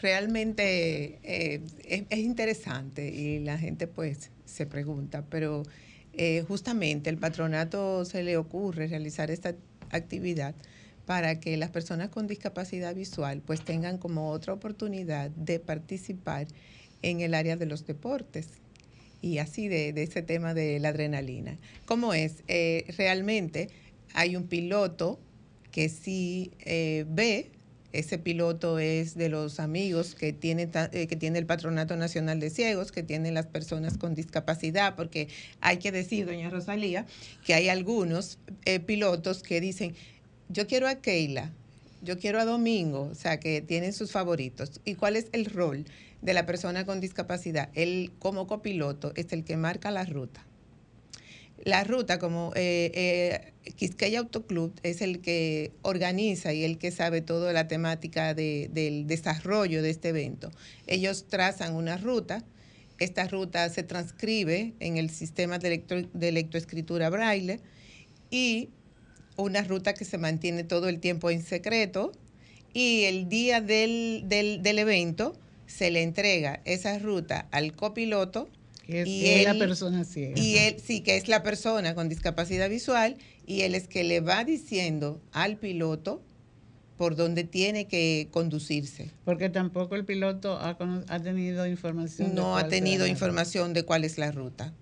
Realmente 0.00 1.18
eh, 1.22 1.62
es, 1.84 2.04
es, 2.08 2.18
interesante 2.18 3.08
y 3.08 3.38
la 3.40 3.58
gente 3.58 3.86
pues 3.86 4.30
se 4.44 4.66
pregunta, 4.66 5.24
pero 5.28 5.62
eh, 6.12 6.44
justamente 6.46 7.08
el 7.08 7.18
patronato 7.18 8.04
se 8.04 8.22
le 8.22 8.36
ocurre 8.36 8.88
realizar 8.88 9.30
esta 9.30 9.54
actividad 9.90 10.54
para 11.06 11.40
que 11.40 11.56
las 11.56 11.70
personas 11.70 12.08
con 12.08 12.26
discapacidad 12.26 12.94
visual 12.94 13.42
pues 13.44 13.64
tengan 13.64 13.98
como 13.98 14.30
otra 14.30 14.52
oportunidad 14.52 15.30
de 15.30 15.60
participar 15.60 16.46
en 17.02 17.20
el 17.20 17.34
área 17.34 17.56
de 17.56 17.66
los 17.66 17.86
deportes 17.86 18.48
y 19.22 19.38
así 19.38 19.68
de, 19.68 19.90
ese 19.96 20.22
tema 20.22 20.54
de 20.54 20.78
la 20.80 20.90
adrenalina. 20.90 21.58
¿Cómo 21.86 22.14
es? 22.14 22.42
Eh, 22.48 22.84
realmente 22.96 23.68
hay 24.14 24.36
un 24.36 24.44
piloto 24.48 25.18
que 25.70 25.88
sí 25.88 26.52
eh, 26.60 27.04
ve 27.08 27.50
ese 27.92 28.18
piloto 28.18 28.78
es 28.78 29.16
de 29.16 29.28
los 29.28 29.58
amigos 29.58 30.14
que 30.14 30.32
tiene, 30.32 30.68
eh, 30.92 31.06
que 31.06 31.16
tiene 31.16 31.38
el 31.38 31.46
Patronato 31.46 31.96
Nacional 31.96 32.38
de 32.38 32.50
Ciegos, 32.50 32.92
que 32.92 33.02
tienen 33.02 33.34
las 33.34 33.46
personas 33.46 33.98
con 33.98 34.14
discapacidad, 34.14 34.94
porque 34.94 35.28
hay 35.60 35.78
que 35.78 35.90
decir, 35.90 36.26
doña 36.26 36.50
Rosalía, 36.50 37.06
que 37.44 37.54
hay 37.54 37.68
algunos 37.68 38.38
eh, 38.64 38.78
pilotos 38.78 39.42
que 39.42 39.60
dicen, 39.60 39.94
yo 40.48 40.66
quiero 40.66 40.86
a 40.86 40.96
Keila, 40.96 41.50
yo 42.02 42.18
quiero 42.18 42.40
a 42.40 42.44
Domingo, 42.44 43.08
o 43.10 43.14
sea, 43.14 43.40
que 43.40 43.60
tienen 43.60 43.92
sus 43.92 44.12
favoritos. 44.12 44.80
¿Y 44.84 44.94
cuál 44.94 45.16
es 45.16 45.26
el 45.32 45.46
rol 45.46 45.84
de 46.22 46.34
la 46.34 46.46
persona 46.46 46.84
con 46.84 47.00
discapacidad? 47.00 47.70
Él 47.74 48.12
como 48.18 48.46
copiloto 48.46 49.12
es 49.16 49.32
el 49.32 49.44
que 49.44 49.56
marca 49.56 49.90
la 49.90 50.04
ruta. 50.04 50.44
La 51.64 51.84
ruta, 51.84 52.18
como 52.18 52.52
eh, 52.56 52.90
eh, 52.94 53.72
Quisqueya 53.76 54.20
Autoclub, 54.20 54.72
es 54.82 55.02
el 55.02 55.20
que 55.20 55.72
organiza 55.82 56.54
y 56.54 56.64
el 56.64 56.78
que 56.78 56.90
sabe 56.90 57.20
toda 57.20 57.52
la 57.52 57.68
temática 57.68 58.32
del 58.32 59.06
desarrollo 59.06 59.82
de 59.82 59.90
este 59.90 60.08
evento. 60.08 60.50
Ellos 60.86 61.26
trazan 61.28 61.74
una 61.74 61.98
ruta, 61.98 62.42
esta 62.98 63.28
ruta 63.28 63.68
se 63.68 63.82
transcribe 63.82 64.72
en 64.80 64.96
el 64.96 65.10
sistema 65.10 65.58
de, 65.58 65.68
electro, 65.68 66.02
de 66.14 66.28
electroescritura 66.28 67.10
braille 67.10 67.60
y 68.30 68.70
una 69.36 69.62
ruta 69.62 69.94
que 69.94 70.04
se 70.04 70.18
mantiene 70.18 70.64
todo 70.64 70.88
el 70.88 71.00
tiempo 71.00 71.30
en 71.30 71.42
secreto 71.42 72.12
y 72.72 73.04
el 73.04 73.28
día 73.28 73.60
del, 73.60 74.24
del, 74.26 74.78
evento 74.78 75.34
se 75.70 75.90
le 75.90 76.02
entrega 76.02 76.60
esa 76.64 76.98
ruta 76.98 77.48
al 77.50 77.72
copiloto. 77.72 78.48
Que 78.86 79.02
es, 79.02 79.08
y 79.08 79.44
la 79.44 79.54
persona 79.54 80.04
ciega. 80.04 80.40
Y 80.40 80.56
él, 80.58 80.76
sí, 80.84 81.00
que 81.00 81.16
es 81.16 81.28
la 81.28 81.42
persona 81.42 81.94
con 81.94 82.08
discapacidad 82.08 82.68
visual 82.68 83.16
y 83.46 83.62
él 83.62 83.74
es 83.74 83.86
que 83.86 84.02
le 84.02 84.20
va 84.20 84.44
diciendo 84.44 85.20
al 85.32 85.56
piloto 85.56 86.22
por 86.96 87.16
dónde 87.16 87.44
tiene 87.44 87.86
que 87.86 88.28
conducirse. 88.30 89.10
Porque 89.24 89.48
tampoco 89.48 89.94
el 89.94 90.04
piloto 90.04 90.58
ha, 90.58 90.76
ha 91.08 91.20
tenido 91.20 91.66
información. 91.66 92.34
No 92.34 92.56
ha 92.56 92.68
tenido 92.68 93.06
información 93.06 93.72
de 93.72 93.84
cuál 93.84 94.04
es 94.04 94.18
la 94.18 94.32
ruta. 94.32 94.74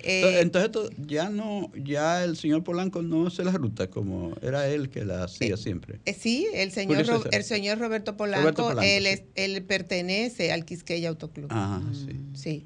Eh, 0.00 0.40
entonces 0.40 0.90
ya 1.06 1.28
no, 1.28 1.70
ya 1.74 2.24
el 2.24 2.36
señor 2.36 2.64
Polanco 2.64 3.02
no 3.02 3.26
hace 3.26 3.44
la 3.44 3.52
ruta 3.52 3.90
como 3.90 4.34
era 4.40 4.66
él 4.68 4.88
que 4.88 5.04
la 5.04 5.24
hacía 5.24 5.54
eh, 5.54 5.58
siempre. 5.58 6.00
Eh, 6.06 6.14
sí, 6.14 6.46
el 6.54 6.72
señor 6.72 7.04
el 7.30 7.44
señor 7.44 7.78
Roberto 7.78 8.16
Polanco, 8.16 8.80
él, 8.80 9.06
él 9.34 9.62
pertenece 9.64 10.50
al 10.50 10.64
Quisqueya 10.64 11.10
Autoclub. 11.10 11.52
Ajá, 11.52 11.80
mm, 11.80 12.34
sí, 12.34 12.64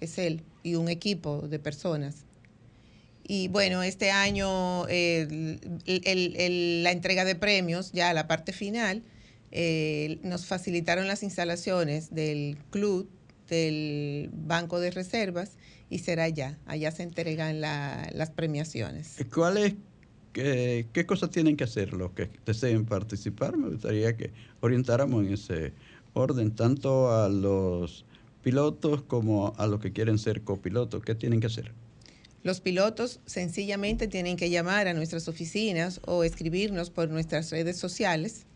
es 0.00 0.18
él 0.18 0.42
y 0.62 0.74
un 0.74 0.88
equipo 0.88 1.48
de 1.48 1.58
personas. 1.58 2.16
Y 3.26 3.48
bueno, 3.48 3.82
este 3.82 4.10
año 4.10 4.86
la 4.86 6.92
entrega 6.92 7.24
de 7.24 7.34
premios, 7.36 7.92
ya 7.92 8.12
la 8.12 8.26
parte 8.26 8.52
final, 8.52 9.02
nos 10.22 10.46
facilitaron 10.46 11.06
las 11.06 11.22
instalaciones 11.22 12.14
del 12.14 12.58
club, 12.70 13.08
del 13.48 14.30
Banco 14.32 14.78
de 14.78 14.90
Reservas 14.90 15.52
y 15.90 15.98
será 16.00 16.24
allá. 16.24 16.58
Allá 16.66 16.90
se 16.90 17.02
entregan 17.02 17.60
las 17.60 18.30
premiaciones. 18.30 19.16
¿Cuáles, 19.32 19.74
qué, 20.32 20.86
qué 20.92 21.06
cosas 21.06 21.30
tienen 21.30 21.56
que 21.56 21.64
hacer 21.64 21.92
los 21.92 22.12
que 22.12 22.30
deseen 22.44 22.84
participar? 22.84 23.56
Me 23.56 23.68
gustaría 23.68 24.16
que 24.16 24.32
orientáramos 24.60 25.26
en 25.26 25.32
ese 25.32 25.72
orden, 26.14 26.54
tanto 26.54 27.12
a 27.12 27.28
los 27.28 28.04
pilotos 28.42 29.02
como 29.02 29.54
a 29.56 29.66
los 29.66 29.80
que 29.80 29.92
quieren 29.92 30.18
ser 30.18 30.42
copilotos. 30.42 31.02
¿Qué 31.02 31.14
tienen 31.14 31.40
que 31.40 31.46
hacer? 31.46 31.72
Los 32.42 32.60
pilotos 32.60 33.20
sencillamente 33.26 34.08
tienen 34.08 34.36
que 34.36 34.48
llamar 34.48 34.88
a 34.88 34.94
nuestras 34.94 35.28
oficinas 35.28 36.00
o 36.06 36.24
escribirnos 36.24 36.90
por 36.90 37.08
nuestras 37.08 37.50
redes 37.50 37.76
sociales. 37.76 38.46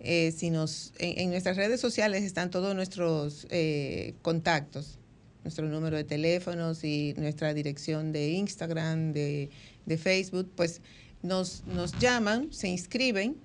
Eh, 0.00 0.32
si 0.34 0.48
nos, 0.48 0.94
en, 0.98 1.30
nuestras 1.30 1.58
redes 1.58 1.78
sociales 1.78 2.22
están 2.22 2.50
todos 2.50 2.74
nuestros 2.74 3.46
eh, 3.50 4.14
contactos 4.22 4.99
nuestro 5.42 5.66
número 5.68 5.96
de 5.96 6.04
teléfonos 6.04 6.84
y 6.84 7.14
nuestra 7.16 7.54
dirección 7.54 8.12
de 8.12 8.30
Instagram, 8.30 9.12
de, 9.12 9.50
Facebook, 9.98 10.50
pues 10.54 10.82
nos, 11.22 11.64
nos 11.66 11.98
llaman, 11.98 12.52
se 12.52 12.68
inscriben. 12.68 13.36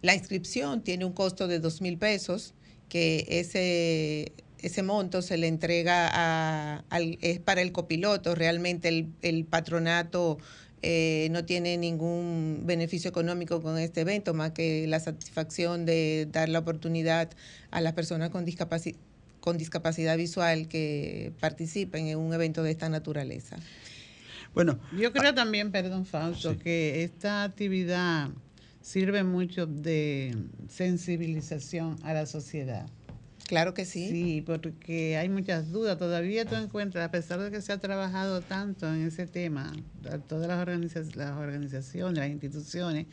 La 0.00 0.14
inscripción 0.14 0.82
tiene 0.82 1.04
un 1.04 1.12
costo 1.12 1.48
de 1.48 1.58
dos 1.58 1.80
mil 1.80 1.98
pesos, 1.98 2.54
que 2.88 3.26
ese, 3.28 4.32
ese 4.60 4.82
monto 4.82 5.22
se 5.22 5.36
le 5.36 5.48
entrega 5.48 6.08
a, 6.12 6.84
al, 6.88 7.18
es 7.20 7.40
para 7.40 7.62
el 7.62 7.72
copiloto. 7.72 8.36
Realmente 8.36 9.06
el, 9.22 9.44
patronato 9.44 10.38
eh, 10.82 11.28
no 11.32 11.44
tiene 11.44 11.76
ningún 11.76 12.62
beneficio 12.64 13.10
económico 13.10 13.60
con 13.60 13.76
este 13.78 14.02
evento, 14.02 14.34
más 14.34 14.52
que 14.52 14.86
la 14.86 15.00
satisfacción 15.00 15.84
de 15.84 16.28
dar 16.30 16.48
la 16.48 16.60
oportunidad 16.60 17.30
a 17.72 17.80
las 17.80 17.94
personas 17.94 18.30
con 18.30 18.44
discapacidad 18.44 18.96
con 19.48 19.56
discapacidad 19.56 20.18
visual 20.18 20.68
que 20.68 21.32
participen 21.40 22.06
en 22.06 22.18
un 22.18 22.34
evento 22.34 22.62
de 22.62 22.70
esta 22.70 22.90
naturaleza. 22.90 23.56
Bueno, 24.52 24.78
yo 24.94 25.10
creo 25.10 25.32
también, 25.32 25.72
perdón 25.72 26.04
Fausto, 26.04 26.58
que 26.58 27.02
esta 27.02 27.44
actividad 27.44 28.28
sirve 28.82 29.24
mucho 29.24 29.64
de 29.64 30.36
sensibilización 30.68 31.96
a 32.02 32.12
la 32.12 32.26
sociedad. 32.26 32.90
Claro 33.46 33.72
que 33.72 33.86
sí. 33.86 34.10
Sí, 34.10 34.42
porque 34.44 35.16
hay 35.16 35.30
muchas 35.30 35.72
dudas. 35.72 35.96
Todavía 35.96 36.44
tú 36.44 36.54
encuentras, 36.54 37.08
a 37.08 37.10
pesar 37.10 37.40
de 37.40 37.50
que 37.50 37.62
se 37.62 37.72
ha 37.72 37.78
trabajado 37.78 38.42
tanto 38.42 38.86
en 38.86 39.06
ese 39.06 39.26
tema, 39.26 39.72
todas 40.28 40.46
las, 40.46 40.58
organizaciones, 40.60 41.16
las 41.16 41.38
organizaciones, 41.38 42.18
las 42.18 42.28
instituciones, 42.28 43.06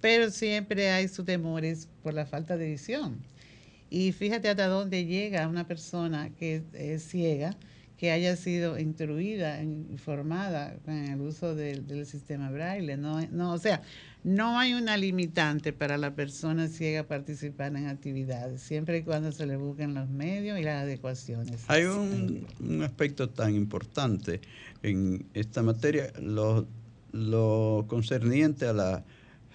pero 0.00 0.32
siempre 0.32 0.90
hay 0.90 1.06
sus 1.06 1.24
temores 1.24 1.86
por 2.02 2.12
la 2.12 2.26
falta 2.26 2.56
de 2.56 2.70
visión. 2.70 3.22
Y 3.96 4.12
fíjate 4.12 4.50
hasta 4.50 4.66
dónde 4.66 5.06
llega 5.06 5.48
una 5.48 5.66
persona 5.66 6.28
que 6.38 6.62
es 6.74 7.02
ciega, 7.02 7.56
que 7.96 8.10
haya 8.10 8.36
sido 8.36 8.78
instruida, 8.78 9.62
informada 9.62 10.76
con 10.84 10.92
el 10.92 11.18
uso 11.22 11.54
del, 11.54 12.04
sistema 12.04 12.50
braille. 12.50 12.98
No, 12.98 13.22
no, 13.28 13.54
o 13.54 13.58
sea, 13.58 13.80
no 14.22 14.58
hay 14.58 14.74
una 14.74 14.98
limitante 14.98 15.72
para 15.72 15.96
la 15.96 16.14
persona 16.14 16.68
ciega 16.68 17.04
participar 17.04 17.74
en 17.74 17.86
actividades, 17.86 18.60
siempre 18.60 18.98
y 18.98 19.02
cuando 19.02 19.32
se 19.32 19.46
le 19.46 19.56
busquen 19.56 19.94
los 19.94 20.10
medios 20.10 20.60
y 20.60 20.62
las 20.62 20.82
adecuaciones. 20.82 21.64
Hay 21.68 21.84
un, 21.84 22.82
aspecto 22.82 23.30
tan 23.30 23.54
importante 23.54 24.42
en 24.82 25.24
esta 25.32 25.62
materia, 25.62 26.12
lo, 26.20 26.66
lo 27.12 27.86
concerniente 27.88 28.66
a 28.66 28.74
la 28.74 29.04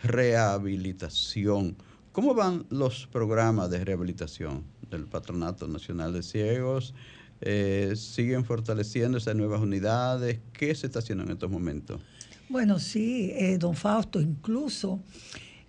rehabilitación 0.01 1.75
¿Cómo 2.11 2.33
van 2.33 2.65
los 2.69 3.07
programas 3.07 3.69
de 3.69 3.85
rehabilitación 3.85 4.65
del 4.89 5.05
Patronato 5.05 5.65
Nacional 5.69 6.11
de 6.11 6.23
Ciegos? 6.23 6.93
Eh, 7.39 7.93
¿Siguen 7.95 8.43
fortaleciendo 8.43 9.17
esas 9.17 9.33
nuevas 9.33 9.61
unidades? 9.61 10.41
¿Qué 10.51 10.75
se 10.75 10.87
está 10.87 10.99
haciendo 10.99 11.23
en 11.23 11.31
estos 11.31 11.49
momentos? 11.49 12.01
Bueno, 12.49 12.79
sí, 12.79 13.31
eh, 13.33 13.57
don 13.57 13.75
Fausto, 13.75 14.19
incluso 14.19 14.99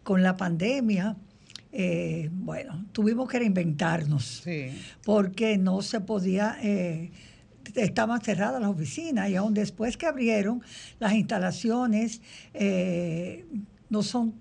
con 0.03 0.25
la 0.25 0.37
pandemia, 0.37 1.17
eh, 1.71 2.29
bueno, 2.33 2.87
tuvimos 2.91 3.29
que 3.29 3.39
reinventarnos 3.39 4.43
porque 5.05 5.59
no 5.59 5.81
se 5.81 6.01
podía, 6.01 6.59
estaban 7.77 8.21
cerradas 8.21 8.61
las 8.61 8.71
oficinas 8.71 9.31
y 9.31 9.37
aún 9.37 9.55
después 9.55 9.97
que 9.97 10.07
abrieron, 10.07 10.61
las 10.99 11.13
instalaciones 11.13 12.21
no 13.89 14.03
son 14.03 14.35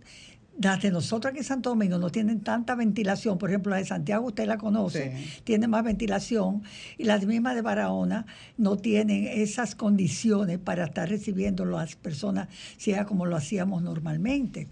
las 0.59 0.81
de 0.81 0.91
nosotros 0.91 1.31
aquí 1.31 1.39
en 1.39 1.45
Santo 1.45 1.69
Domingo 1.69 1.97
no 1.97 2.09
tienen 2.09 2.41
tanta 2.41 2.75
ventilación, 2.75 3.37
por 3.37 3.49
ejemplo, 3.49 3.71
la 3.71 3.77
de 3.77 3.85
Santiago 3.85 4.27
usted 4.27 4.45
la 4.45 4.57
conoce, 4.57 5.15
tiene 5.43 5.67
más 5.67 5.83
ventilación 5.83 6.63
y 6.97 7.05
las 7.05 7.25
mismas 7.25 7.55
de 7.55 7.61
Barahona 7.61 8.25
no 8.57 8.77
tienen 8.77 9.27
esas 9.27 9.75
condiciones 9.75 10.59
para 10.59 10.85
estar 10.85 11.09
recibiendo 11.09 11.65
las 11.65 11.95
personas 11.95 12.49
sea 12.77 13.05
como 13.05 13.25
lo 13.25 13.35
hacíamos 13.35 13.81
normalmente. 13.81 14.67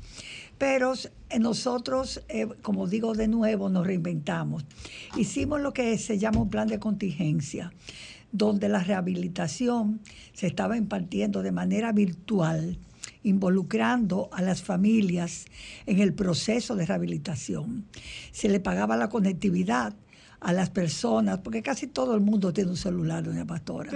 Pero 0.57 0.93
eh, 1.29 1.39
nosotros, 1.39 2.21
eh, 2.27 2.47
como 2.61 2.87
digo 2.87 3.13
de 3.13 3.27
nuevo, 3.27 3.69
nos 3.69 3.87
reinventamos. 3.87 4.65
Hicimos 5.15 5.61
lo 5.61 5.73
que 5.73 5.97
se 5.97 6.19
llama 6.19 6.41
un 6.41 6.49
plan 6.49 6.67
de 6.67 6.79
contingencia, 6.79 7.71
donde 8.31 8.67
la 8.67 8.83
rehabilitación 8.83 10.01
se 10.33 10.47
estaba 10.47 10.75
impartiendo 10.75 11.41
de 11.41 11.53
manera 11.53 11.93
virtual 11.93 12.77
involucrando 13.23 14.29
a 14.31 14.41
las 14.41 14.61
familias 14.61 15.45
en 15.85 15.99
el 15.99 16.13
proceso 16.13 16.75
de 16.75 16.85
rehabilitación. 16.85 17.85
Se 18.31 18.49
le 18.49 18.59
pagaba 18.59 18.97
la 18.97 19.09
conectividad 19.09 19.93
a 20.39 20.53
las 20.53 20.69
personas, 20.69 21.39
porque 21.39 21.61
casi 21.61 21.87
todo 21.87 22.15
el 22.15 22.21
mundo 22.21 22.53
tiene 22.53 22.69
un 22.69 22.77
celular, 22.77 23.23
doña 23.23 23.45
Pastora. 23.45 23.91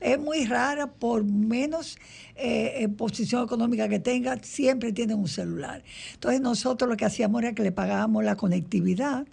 Es 0.00 0.18
muy 0.18 0.44
rara, 0.44 0.88
por 0.88 1.24
menos 1.24 1.96
eh, 2.34 2.88
posición 2.96 3.44
económica 3.44 3.88
que 3.88 4.00
tenga, 4.00 4.36
siempre 4.42 4.92
tiene 4.92 5.14
un 5.14 5.28
celular. 5.28 5.84
Entonces 6.14 6.40
nosotros 6.40 6.90
lo 6.90 6.96
que 6.96 7.04
hacíamos 7.04 7.42
era 7.42 7.54
que 7.54 7.62
le 7.62 7.72
pagábamos 7.72 8.24
la 8.24 8.36
conectividad 8.36 9.26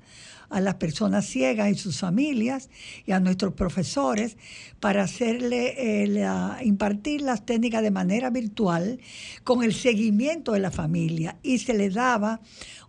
a 0.53 0.61
las 0.61 0.75
personas 0.75 1.25
ciegas 1.25 1.71
y 1.71 1.75
sus 1.75 1.99
familias 1.99 2.69
y 3.07 3.11
a 3.11 3.19
nuestros 3.19 3.53
profesores 3.53 4.37
para 4.79 5.03
hacerle 5.03 6.03
eh, 6.05 6.63
impartir 6.63 7.21
las 7.21 7.43
técnicas 7.43 7.81
de 7.81 7.89
manera 7.89 8.29
virtual 8.29 8.99
con 9.43 9.63
el 9.63 9.73
seguimiento 9.73 10.51
de 10.51 10.59
la 10.59 10.69
familia 10.69 11.37
y 11.41 11.57
se 11.57 11.73
le 11.73 11.89
daba 11.89 12.39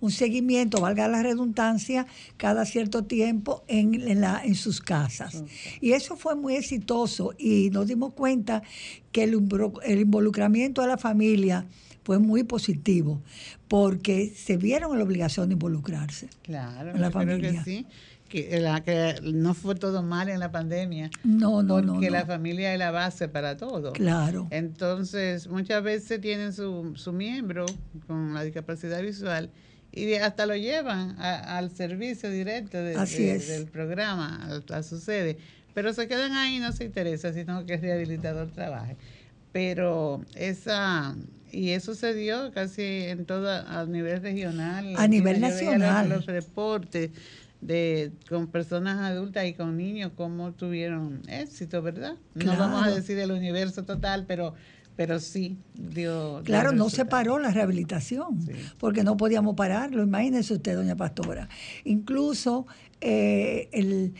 un 0.01 0.11
seguimiento, 0.11 0.83
valga 0.83 1.09
la 1.09 1.23
redundancia, 1.23 2.07
cada 2.37 2.67
cierto 2.67 3.05
tiempo 3.05 3.65
en, 3.67 3.95
en 4.07 4.55
sus 4.55 4.83
casas. 4.83 5.43
Y 5.81 5.93
eso 5.93 6.17
fue 6.17 6.35
muy 6.35 6.57
exitoso 6.57 7.33
y 7.39 7.71
nos 7.71 7.87
dimos 7.87 8.13
cuenta 8.13 8.63
que 9.11 9.23
el, 9.23 9.41
el 9.85 10.01
involucramiento 10.01 10.83
de 10.83 10.89
la 10.89 10.99
familia 10.99 11.67
fue 12.05 12.19
muy 12.19 12.45
positivo, 12.45 13.21
porque 13.69 14.29
se 14.37 14.57
vieron 14.57 14.93
en 14.93 14.99
la 14.99 15.05
obligación 15.05 15.49
de 15.49 15.55
involucrarse. 15.55 16.29
Claro, 16.43 16.91
en 16.91 17.01
la 17.01 17.09
yo 17.09 17.13
creo 17.13 17.27
familia. 17.27 17.51
que 17.65 17.71
sí. 17.71 17.87
Que, 18.29 18.59
la, 18.61 18.83
que 18.83 19.15
no 19.23 19.55
fue 19.55 19.75
todo 19.77 20.03
mal 20.03 20.29
en 20.29 20.41
la 20.41 20.51
pandemia. 20.51 21.09
No, 21.23 21.63
no, 21.63 21.81
no, 21.81 21.93
Porque 21.95 22.07
no. 22.11 22.13
la 22.17 22.27
familia 22.27 22.73
es 22.73 22.79
la 22.81 22.91
base 22.91 23.29
para 23.29 23.57
todo. 23.57 23.93
Claro. 23.93 24.49
Entonces, 24.51 25.47
muchas 25.47 25.83
veces 25.85 26.21
tienen 26.21 26.53
su, 26.53 26.93
su 26.97 27.13
miembro 27.13 27.65
con 28.09 28.35
la 28.35 28.43
discapacidad 28.43 29.01
visual 29.03 29.51
y 29.93 30.15
hasta 30.15 30.47
lo 30.47 30.57
llevan 30.57 31.17
a- 31.21 31.59
al 31.59 31.71
servicio 31.71 32.29
directo 32.31 32.77
de- 32.79 32.97
de- 32.97 33.39
del 33.39 33.67
programa, 33.67 34.61
a, 34.69 34.77
a 34.79 34.83
su 34.83 34.99
sede. 34.99 35.39
Pero 35.73 35.93
se 35.93 36.09
quedan 36.09 36.33
ahí 36.33 36.57
y 36.57 36.61
no 36.61 36.73
se 36.73 36.85
interesa, 36.87 37.33
sino 37.33 37.65
que 37.67 37.75
el 37.75 37.83
rehabilitador 37.83 38.49
trabaje. 38.51 38.97
Pero 39.53 40.23
esa, 40.35 41.15
y 41.55 41.71
eso 41.71 41.95
se 41.95 42.15
dio 42.15 42.53
casi 42.53 42.83
en 42.83 43.25
todo, 43.27 43.49
a 43.49 43.87
nivel 43.87 44.21
regional. 44.23 44.95
A 44.97 45.07
nivel 45.07 45.41
nacional. 45.41 46.09
Los, 46.09 46.27
reportes 46.27 47.11
de 47.61 48.13
con 48.29 48.49
personas 48.49 48.99
adultas 48.99 49.47
y 49.47 49.55
con 49.55 49.77
niños, 49.77 50.13
cómo 50.15 50.53
tuvieron 50.53 51.23
éxito, 51.29 51.81
¿verdad? 51.81 52.17
No 52.35 52.57
vamos 52.57 52.87
a 52.87 52.91
decir 52.91 53.19
el 53.19 53.31
universo 53.31 53.85
total, 53.85 54.25
pero 54.27 54.55
pero 54.97 55.19
sí 55.19 55.59
dio. 55.75 56.41
Claro, 56.45 56.73
no 56.73 56.89
se 56.89 57.05
paró 57.05 57.39
la 57.39 57.51
rehabilitación, 57.51 58.41
Sí. 58.43 58.53
porque 58.79 59.03
no 59.03 59.17
podíamos 59.17 59.57
pararlo. 59.57 60.03
Imagínese 60.03 60.55
usted, 60.55 60.77
doña 60.77 60.95
Pastora. 60.95 61.49
Incluso 61.85 62.67
eh, 63.01 63.69
el, 63.73 64.15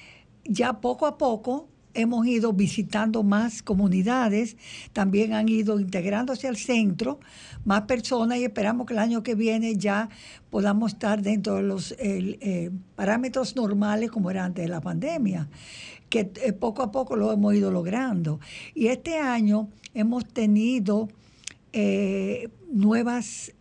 ya 0.45 0.81
poco 0.81 1.07
a 1.07 1.17
poco 1.17 1.69
hemos 1.95 2.27
ido 2.27 2.53
visitando 2.53 3.23
más 3.23 3.63
comunidades, 3.63 4.57
también 4.93 5.33
han 5.33 5.49
ido 5.49 5.81
integrándose 5.81 6.49
al 6.49 6.57
centro 6.57 7.21
más 7.65 7.83
personas 7.83 8.39
y 8.39 8.45
esperamos 8.45 8.87
que 8.87 8.93
el 8.93 8.99
año 8.99 9.23
que 9.23 9.35
viene 9.35 9.77
ya 9.77 10.09
podamos 10.51 10.93
estar 10.93 11.23
dentro 11.23 11.57
de 11.57 11.63
los 11.63 11.95
eh, 11.99 12.71
parámetros 12.97 13.57
normales 13.57 14.11
como 14.11 14.31
era 14.31 14.45
antes 14.45 14.65
de 14.65 14.69
la 14.69 14.81
pandemia 14.81 15.49
que 16.09 16.31
eh, 16.43 16.53
poco 16.53 16.83
a 16.83 16.93
poco 16.93 17.17
lo 17.17 17.33
hemos 17.33 17.55
ido 17.55 17.71
logrando. 17.73 18.39
Y 18.75 18.89
este 18.89 19.19
año 19.19 19.69
hemos 19.95 20.27
tenido 20.27 21.09
eh, 21.73 22.51
nuevas 22.71 23.53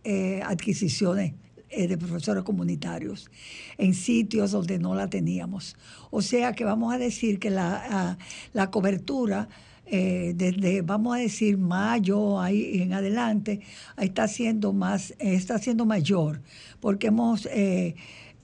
adquisiciones 0.44 1.34
eh, 1.76 1.88
de 1.88 1.98
profesores 1.98 2.44
comunitarios 2.44 3.30
en 3.78 3.94
sitios 3.94 4.52
donde 4.52 4.78
no 4.78 4.94
la 4.94 5.08
teníamos. 5.08 5.76
O 6.10 6.22
sea 6.22 6.52
que 6.52 6.64
vamos 6.64 6.94
a 6.94 6.98
decir 6.98 7.38
que 7.38 7.50
la, 7.50 8.16
la 8.52 8.70
cobertura 8.70 9.48
eh, 9.86 10.32
desde, 10.34 10.80
vamos 10.80 11.14
a 11.14 11.18
decir, 11.18 11.58
mayo 11.58 12.40
ahí 12.40 12.80
en 12.80 12.94
adelante, 12.94 13.60
está 13.98 14.28
siendo 14.28 14.72
más, 14.72 15.10
eh, 15.18 15.34
está 15.34 15.58
siendo 15.58 15.84
mayor, 15.84 16.40
porque 16.80 17.08
hemos 17.08 17.46
eh, 17.52 17.94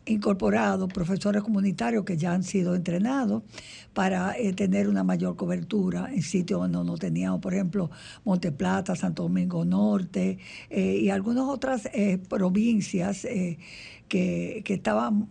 incorporado 0.06 0.88
profesores 0.88 1.42
comunitarios 1.42 2.04
que 2.04 2.16
ya 2.16 2.32
han 2.32 2.42
sido 2.42 2.74
entrenados 2.74 3.42
para 3.92 4.36
eh, 4.36 4.52
tener 4.52 4.88
una 4.88 5.04
mayor 5.04 5.36
cobertura 5.36 6.08
en 6.12 6.22
sitios 6.22 6.60
donde 6.60 6.84
no 6.84 6.96
teníamos, 6.98 7.40
por 7.40 7.54
ejemplo, 7.54 7.90
Monteplata, 8.24 8.96
Santo 8.96 9.24
Domingo 9.24 9.64
Norte 9.64 10.38
eh, 10.70 10.96
y 11.02 11.10
algunas 11.10 11.44
otras 11.44 11.86
eh, 11.92 12.18
provincias 12.28 13.26
que, 14.08 14.62
que 14.64 14.74
estaban 14.74 15.28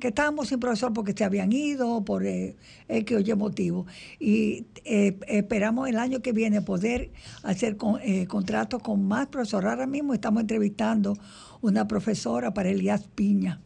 que 0.00 0.08
estábamos 0.08 0.48
sin 0.48 0.60
profesor 0.60 0.92
porque 0.92 1.12
se 1.12 1.24
habían 1.24 1.52
ido 1.52 2.04
por 2.04 2.26
eh, 2.26 2.56
X 2.88 3.16
o 3.16 3.20
Y 3.20 3.34
motivo. 3.34 3.86
Y 4.18 4.66
esperamos 4.84 5.88
el 5.88 5.96
año 5.96 6.20
que 6.20 6.32
viene 6.32 6.60
poder 6.62 7.10
hacer 7.42 7.76
con, 7.76 8.00
eh, 8.02 8.26
contratos 8.26 8.82
con 8.82 9.06
más 9.06 9.28
profesores. 9.28 9.70
Ahora 9.70 9.86
mismo 9.86 10.14
estamos 10.14 10.42
entrevistando 10.42 11.16
una 11.60 11.88
profesora 11.88 12.52
para 12.52 12.70
Elías 12.70 13.08
Piña. 13.14 13.60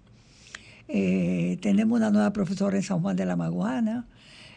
Eh, 0.93 1.57
tenemos 1.63 1.97
una 1.97 2.11
nueva 2.11 2.33
profesora 2.33 2.77
en 2.77 2.83
San 2.83 3.01
Juan 3.01 3.15
de 3.15 3.25
la 3.25 3.37
Maguana. 3.37 4.09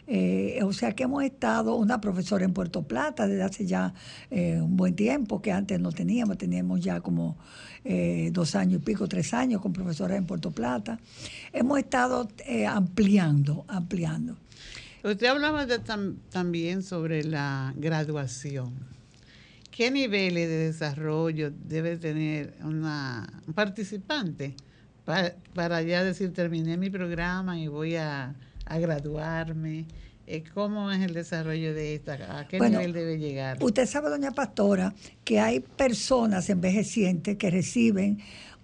Eh, 0.06 0.58
o 0.64 0.72
sea 0.72 0.92
que 0.92 1.04
hemos 1.04 1.22
estado, 1.22 1.76
una 1.76 2.00
profesora 2.00 2.44
en 2.44 2.52
Puerto 2.52 2.82
Plata 2.82 3.26
desde 3.26 3.42
hace 3.42 3.66
ya 3.66 3.94
eh, 4.30 4.60
un 4.60 4.76
buen 4.76 4.96
tiempo, 4.96 5.40
que 5.40 5.52
antes 5.52 5.78
no 5.80 5.92
teníamos, 5.92 6.36
teníamos 6.36 6.80
ya 6.80 7.00
como 7.00 7.38
dos 8.32 8.54
años 8.54 8.80
y 8.80 8.84
pico, 8.84 9.06
tres 9.06 9.34
años 9.34 9.60
con 9.60 9.74
profesoras 9.74 10.16
en 10.16 10.26
Puerto 10.26 10.50
Plata. 10.50 10.98
Hemos 11.52 11.78
estado 11.78 12.28
ampliando, 12.66 13.66
ampliando. 13.68 14.38
Usted 15.04 15.26
hablaba 15.26 15.66
también 16.30 16.82
sobre 16.82 17.24
la 17.24 17.74
graduación. 17.76 18.72
¿Qué 19.70 19.90
niveles 19.90 20.48
de 20.48 20.56
desarrollo 20.66 21.50
debe 21.50 21.98
tener 21.98 22.54
una, 22.62 23.42
un 23.46 23.52
participante 23.52 24.54
pa- 25.04 25.32
para 25.54 25.82
ya 25.82 26.02
decir, 26.04 26.32
terminé 26.32 26.76
mi 26.76 26.90
programa 26.90 27.58
y 27.58 27.68
voy 27.68 27.96
a, 27.96 28.34
a 28.66 28.78
graduarme? 28.78 29.86
Eh, 30.26 30.42
¿Cómo 30.54 30.90
es 30.90 31.02
el 31.02 31.12
desarrollo 31.12 31.74
de 31.74 31.94
esta? 31.94 32.38
¿A 32.38 32.48
qué 32.48 32.56
Bueno, 32.58 32.78
nivel 32.78 32.92
debe 32.94 33.18
llegar? 33.18 33.58
Usted 33.62 33.86
sabe, 33.86 34.08
doña 34.08 34.30
Pastora, 34.30 34.94
que 35.22 35.38
hay 35.40 35.60
personas 35.60 36.48
envejecientes 36.48 37.36
que 37.36 37.50
reciben 37.50 38.20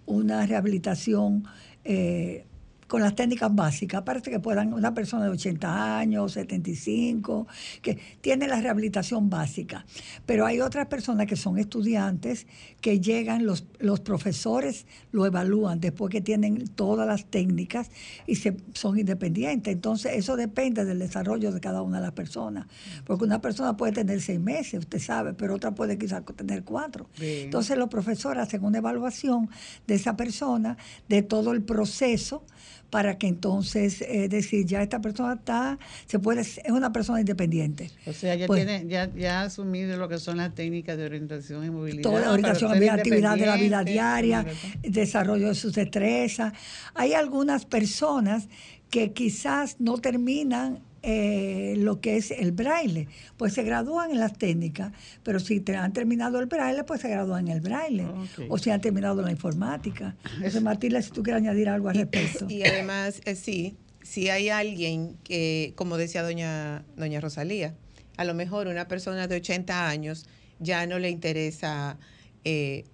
una 0.06 0.46
rehabilitación 0.46 1.44
eh, 1.84 2.46
con 2.90 3.02
las 3.02 3.14
técnicas 3.14 3.54
básicas. 3.54 4.02
Parece 4.02 4.32
que 4.32 4.40
puedan, 4.40 4.72
una 4.72 4.92
persona 4.92 5.22
de 5.26 5.30
80 5.30 5.98
años, 5.98 6.32
75, 6.32 7.46
que 7.82 7.96
tiene 8.20 8.48
la 8.48 8.60
rehabilitación 8.60 9.30
básica. 9.30 9.86
Pero 10.26 10.44
hay 10.44 10.60
otras 10.60 10.88
personas 10.88 11.28
que 11.28 11.36
son 11.36 11.56
estudiantes 11.56 12.48
que 12.80 12.98
llegan, 12.98 13.46
los, 13.46 13.64
los 13.78 14.00
profesores 14.00 14.86
lo 15.12 15.24
evalúan 15.24 15.78
después 15.78 16.10
que 16.10 16.20
tienen 16.20 16.66
todas 16.66 17.06
las 17.06 17.26
técnicas 17.26 17.92
y 18.26 18.34
se, 18.34 18.56
son 18.74 18.98
independientes. 18.98 19.72
Entonces, 19.72 20.14
eso 20.16 20.34
depende 20.34 20.84
del 20.84 20.98
desarrollo 20.98 21.52
de 21.52 21.60
cada 21.60 21.82
una 21.82 21.98
de 21.98 22.06
las 22.06 22.12
personas. 22.12 22.66
Porque 23.04 23.22
una 23.22 23.40
persona 23.40 23.76
puede 23.76 23.92
tener 23.92 24.20
seis 24.20 24.40
meses, 24.40 24.80
usted 24.80 24.98
sabe, 24.98 25.32
pero 25.32 25.54
otra 25.54 25.70
puede 25.76 25.96
quizás 25.96 26.24
tener 26.34 26.64
cuatro. 26.64 27.08
Bien. 27.20 27.44
Entonces, 27.44 27.78
los 27.78 27.88
profesores 27.88 28.42
hacen 28.42 28.64
una 28.64 28.78
evaluación 28.78 29.48
de 29.86 29.94
esa 29.94 30.16
persona, 30.16 30.76
de 31.08 31.22
todo 31.22 31.52
el 31.52 31.62
proceso, 31.62 32.42
para 32.90 33.18
que 33.18 33.28
entonces 33.28 34.02
eh, 34.02 34.28
decir, 34.28 34.66
ya 34.66 34.82
esta 34.82 35.00
persona 35.00 35.34
está, 35.34 35.78
se 36.06 36.18
puede, 36.18 36.40
es 36.42 36.60
una 36.68 36.92
persona 36.92 37.20
independiente. 37.20 37.90
O 38.06 38.12
sea, 38.12 38.34
ya 38.34 38.46
Pues- 38.46 38.66
tiene, 38.66 38.86
ya, 38.88 39.08
ya 39.14 39.40
ha 39.40 39.44
asumido 39.44 39.96
lo 39.96 40.08
que 40.08 40.18
son 40.18 40.38
las 40.38 40.54
técnicas 40.54 40.98
de 40.98 41.04
orientación 41.06 41.64
y 41.64 41.70
movilidad. 41.70 42.02
toda 42.02 42.20
la 42.20 42.32
orientación, 42.32 42.76
ser 42.76 42.90
actividad 42.90 43.36
de 43.36 43.46
la 43.46 43.56
vida 43.56 43.84
diaria, 43.84 44.44
desarrollo 44.82 45.48
de 45.48 45.54
sus 45.54 45.72
destrezas. 45.74 46.52
Hay 46.94 47.14
algunas 47.14 47.64
personas 47.64 48.48
que 48.90 49.12
quizás 49.12 49.76
no 49.78 49.98
terminan 49.98 50.80
eh, 51.02 51.74
lo 51.78 52.00
que 52.00 52.16
es 52.16 52.30
el 52.30 52.52
braille, 52.52 53.08
pues 53.36 53.54
se 53.54 53.62
gradúan 53.62 54.10
en 54.10 54.20
las 54.20 54.36
técnicas, 54.36 54.92
pero 55.22 55.40
si 55.40 55.60
te 55.60 55.74
han 55.76 55.92
terminado 55.92 56.40
el 56.40 56.46
braille, 56.46 56.84
pues 56.84 57.00
se 57.00 57.08
gradúan 57.08 57.48
en 57.48 57.54
el 57.54 57.60
braille, 57.60 58.04
Ok. 58.04 58.46
o 58.48 58.58
si 58.58 58.70
han 58.70 58.80
terminado 58.80 59.22
la 59.22 59.30
informática. 59.30 60.16
Entonces, 60.36 60.62
Matilda, 60.62 61.00
si 61.02 61.10
tú 61.10 61.22
quieres 61.22 61.42
añadir 61.42 61.68
algo 61.68 61.88
al 61.88 61.96
respecto. 61.96 62.46
Y 62.48 62.62
además, 62.64 63.20
eh, 63.24 63.34
sí, 63.34 63.76
si 64.02 64.28
hay 64.28 64.48
alguien 64.50 65.16
que, 65.24 65.72
como 65.76 65.96
decía 65.96 66.22
doña, 66.22 66.84
doña 66.96 67.20
Rosalía, 67.20 67.74
a 68.16 68.24
lo 68.24 68.34
mejor 68.34 68.66
una 68.66 68.86
persona 68.88 69.26
de 69.26 69.36
80 69.36 69.88
años 69.88 70.26
ya 70.58 70.86
no 70.86 70.98
le 70.98 71.08
interesa 71.08 71.96
eh, 72.44 72.84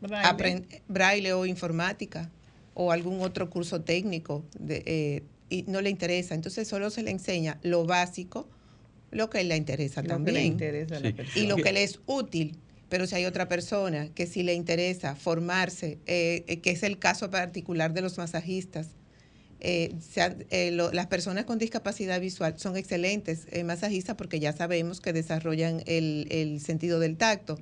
braille 0.88 1.32
o 1.32 1.46
informática 1.46 2.30
o 2.74 2.92
algún 2.92 3.20
otro 3.22 3.48
curso 3.50 3.80
técnico 3.80 4.44
de, 4.59 4.82
eh, 4.86 5.22
y 5.49 5.62
no 5.68 5.80
le 5.80 5.90
interesa. 5.90 6.34
Entonces 6.34 6.66
solo 6.68 6.90
se 6.90 7.03
le 7.03 7.11
enseña 7.11 7.59
lo 7.62 7.84
básico, 7.84 8.49
lo 9.11 9.30
que 9.30 9.42
le 9.44 9.57
interesa 9.57 10.01
Lo 10.03 10.05
que 10.05 10.09
también 10.14 10.34
le 10.34 10.42
interesa 10.44 10.97
a 10.97 11.01
la 11.01 11.09
Sí. 11.09 11.14
persona. 11.14 11.44
y 11.44 11.49
lo 11.49 11.57
que 11.57 11.72
le 11.72 11.82
es 11.82 12.01
útil. 12.07 12.59
Pero 12.88 13.07
si 13.07 13.16
hay 13.16 13.24
otra 13.24 13.49
persona 13.49 14.09
que 14.14 14.26
sí 14.26 14.42
le 14.44 14.55
interesa 14.55 15.16
formarse, 15.16 15.99
eh, 16.07 16.44
eh, 16.47 16.61
que 16.61 16.70
es 16.70 16.82
el 16.84 16.99
caso 16.99 17.30
particular 17.30 17.92
de 17.92 18.01
los 18.03 18.16
masajistas, 18.16 18.90
eh, 19.69 19.95
eh, 20.51 20.71
lo- 20.71 20.93
las 20.93 21.07
personas 21.09 21.45
con 21.45 21.59
discapacidad 21.59 22.21
visual 22.21 22.55
son 22.57 22.77
excelentes 22.77 23.47
eh, 23.51 23.64
masajistas 23.64 24.14
porque 24.14 24.39
ya 24.39 24.53
sabemos 24.53 25.01
que 25.01 25.12
desarrollan 25.12 25.83
el, 25.87 26.29
el 26.31 26.61
sentido 26.61 27.01
del 27.01 27.17
tacto. 27.17 27.59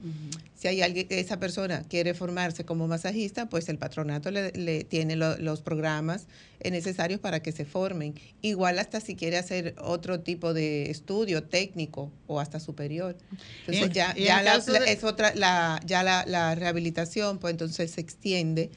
Si 0.55 0.69
hay 0.69 0.83
alguien, 0.83 1.07
esa 1.11 1.39
persona 1.41 1.83
quiere 1.89 2.13
formarse 2.15 2.65
como 2.65 2.87
masajista, 2.89 3.49
pues 3.49 3.69
el 3.71 3.79
patronato 3.79 4.31
le, 4.31 4.51
le 4.53 4.85
tiene 4.85 5.17
lo- 5.17 5.39
los 5.39 5.63
programas 5.63 6.27
necesarios 6.63 7.21
para 7.21 7.41
que 7.43 7.53
se 7.53 7.65
formen. 7.65 8.15
Igual 8.43 8.79
hasta 8.79 9.01
si 9.01 9.15
quiere 9.17 9.37
hacer 9.39 9.75
otro 9.81 10.21
tipo 10.21 10.53
de 10.55 10.91
estudio 10.91 11.43
técnico 11.45 12.13
o 12.27 12.39
hasta 12.41 12.61
superior. 12.61 13.17
Entonces 13.61 13.85
en- 13.87 13.93
ya, 13.93 14.15
y 14.17 14.21
en 14.21 14.27
ya 14.27 14.43
la, 14.43 14.53
caso 14.55 14.73
la- 14.73 14.81
de- 14.81 14.93
es 14.93 15.05
otra, 15.05 15.35
la, 15.35 15.81
ya 15.87 16.03
la, 16.03 16.25
la 16.27 16.55
rehabilitación, 16.55 17.39
pues 17.39 17.53
entonces 17.53 17.91
se 17.91 18.01
extiende 18.01 18.71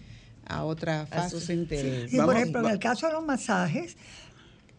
a 0.50 0.64
otra 0.64 1.02
a 1.02 1.06
fase. 1.08 1.30
sus 1.39 1.50
intereses. 1.50 2.12
Sí, 2.12 2.18
por 2.18 2.28
Vamos- 2.28 2.41
ejemplo, 2.41 2.66
en 2.68 2.72
el 2.74 2.80
caso 2.80 3.08
de 3.08 3.14
los 3.14 3.26
masajes, 3.26 3.98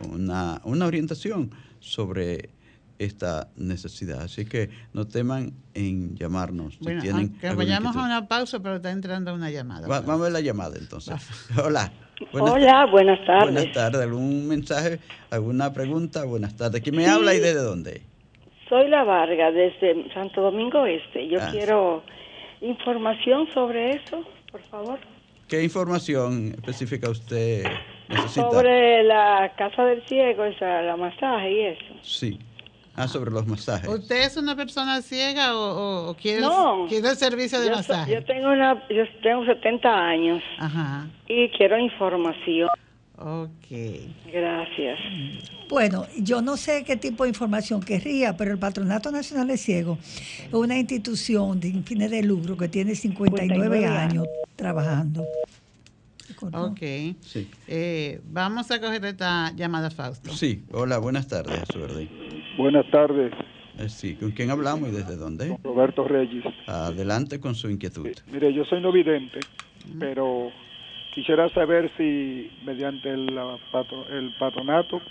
una, 0.09 0.61
una 0.63 0.85
orientación 0.85 1.51
sobre 1.81 2.49
esta 3.05 3.47
necesidad. 3.55 4.21
Así 4.21 4.45
que 4.45 4.69
no 4.93 5.07
teman 5.07 5.53
en 5.73 6.15
llamarnos. 6.15 6.77
Bueno, 6.79 7.01
si 7.01 7.09
vayamos 7.55 7.95
a 7.95 8.03
una 8.03 8.27
pausa, 8.27 8.59
pero 8.61 8.75
está 8.75 8.91
entrando 8.91 9.33
una 9.33 9.49
llamada. 9.49 9.87
vamos 9.87 10.09
a 10.09 10.23
ver 10.23 10.31
la 10.31 10.41
llamada 10.41 10.77
entonces. 10.77 11.15
Hola. 11.63 11.91
Hola, 12.33 12.85
buenas 12.91 13.25
tardes. 13.25 13.53
Buenas 13.53 13.73
tardes. 13.73 14.01
¿Algún 14.01 14.47
mensaje, 14.47 14.99
alguna 15.31 15.73
pregunta? 15.73 16.23
Buenas 16.25 16.55
tardes. 16.55 16.81
¿Quién 16.81 16.95
me 16.95 17.07
habla 17.07 17.33
y 17.33 17.39
desde 17.39 17.63
dónde? 17.63 18.03
Soy 18.69 18.87
La 18.89 19.03
Varga, 19.03 19.51
desde 19.51 20.13
Santo 20.13 20.41
Domingo 20.41 20.85
Este. 20.85 21.27
Yo 21.27 21.39
ah. 21.41 21.49
quiero 21.51 22.03
información 22.61 23.47
sobre 23.51 23.95
eso, 23.95 24.23
por 24.51 24.61
favor. 24.61 24.99
¿Qué 25.47 25.63
información 25.63 26.53
específica 26.55 27.09
usted 27.09 27.63
necesita? 28.07 28.51
Sobre 28.51 29.03
la 29.03 29.51
casa 29.57 29.83
del 29.85 30.05
ciego, 30.05 30.45
esa, 30.45 30.83
la 30.83 30.95
masaje 30.95 31.51
y 31.51 31.61
eso. 31.61 31.95
Sí. 32.03 32.39
Ah, 32.95 33.07
sobre 33.07 33.31
los 33.31 33.47
masajes. 33.47 33.89
¿Usted 33.89 34.23
es 34.23 34.37
una 34.37 34.55
persona 34.55 35.01
ciega 35.01 35.55
o, 35.55 36.15
quiere, 36.21 36.45
quiere, 36.89 37.09
el 37.09 37.15
servicio 37.15 37.61
de 37.61 37.71
masaje? 37.71 38.13
yo 38.13 38.23
tengo 38.25 38.51
una, 38.51 38.85
yo 38.89 39.03
tengo 39.23 39.45
70 39.45 39.89
años 39.89 40.43
Ajá. 40.59 41.07
y 41.27 41.49
quiero 41.49 41.77
información. 41.77 42.69
Ok. 43.17 43.71
Gracias. 44.31 44.99
Bueno, 45.69 46.05
yo 46.17 46.41
no 46.41 46.57
sé 46.57 46.83
qué 46.83 46.97
tipo 46.97 47.23
de 47.23 47.29
información 47.29 47.81
querría, 47.81 48.35
pero 48.35 48.51
el 48.51 48.57
Patronato 48.57 49.11
Nacional 49.11 49.47
de 49.47 49.57
Ciegos 49.57 49.99
es 50.47 50.53
una 50.53 50.77
institución 50.77 51.59
de 51.59 51.71
fines 51.83 52.11
de 52.11 52.23
lucro 52.23 52.57
que 52.57 52.67
tiene 52.67 52.95
59, 52.95 53.85
años 53.85 54.27
trabajando. 54.55 55.23
Ok. 56.41 56.79
Sí. 57.21 57.49
Eh, 57.67 58.21
vamos 58.25 58.71
a 58.71 58.79
coger 58.79 59.03
esta 59.05 59.51
llamada, 59.55 59.91
Fausto. 59.91 60.31
Sí. 60.31 60.65
Hola, 60.71 60.97
buenas 60.97 61.27
tardes, 61.27 61.63
Buenas 62.57 62.89
tardes. 62.91 63.33
Eh, 63.77 63.89
sí, 63.89 64.15
¿con 64.15 64.31
quién 64.31 64.51
hablamos 64.51 64.89
y 64.89 64.91
desde 64.91 65.15
dónde? 65.15 65.57
Roberto 65.63 66.03
Reyes. 66.03 66.43
Adelante 66.67 67.39
con 67.39 67.55
su 67.55 67.69
inquietud. 67.69 68.07
mire, 68.31 68.53
yo 68.53 68.65
soy 68.65 68.81
no 68.81 68.91
vidente, 68.91 69.39
pero 69.99 70.51
Quisiera 71.13 71.49
saber 71.49 71.91
si 71.97 72.49
mediante 72.63 73.09
el, 73.09 73.37
el 74.11 74.33
patronato 74.39 75.01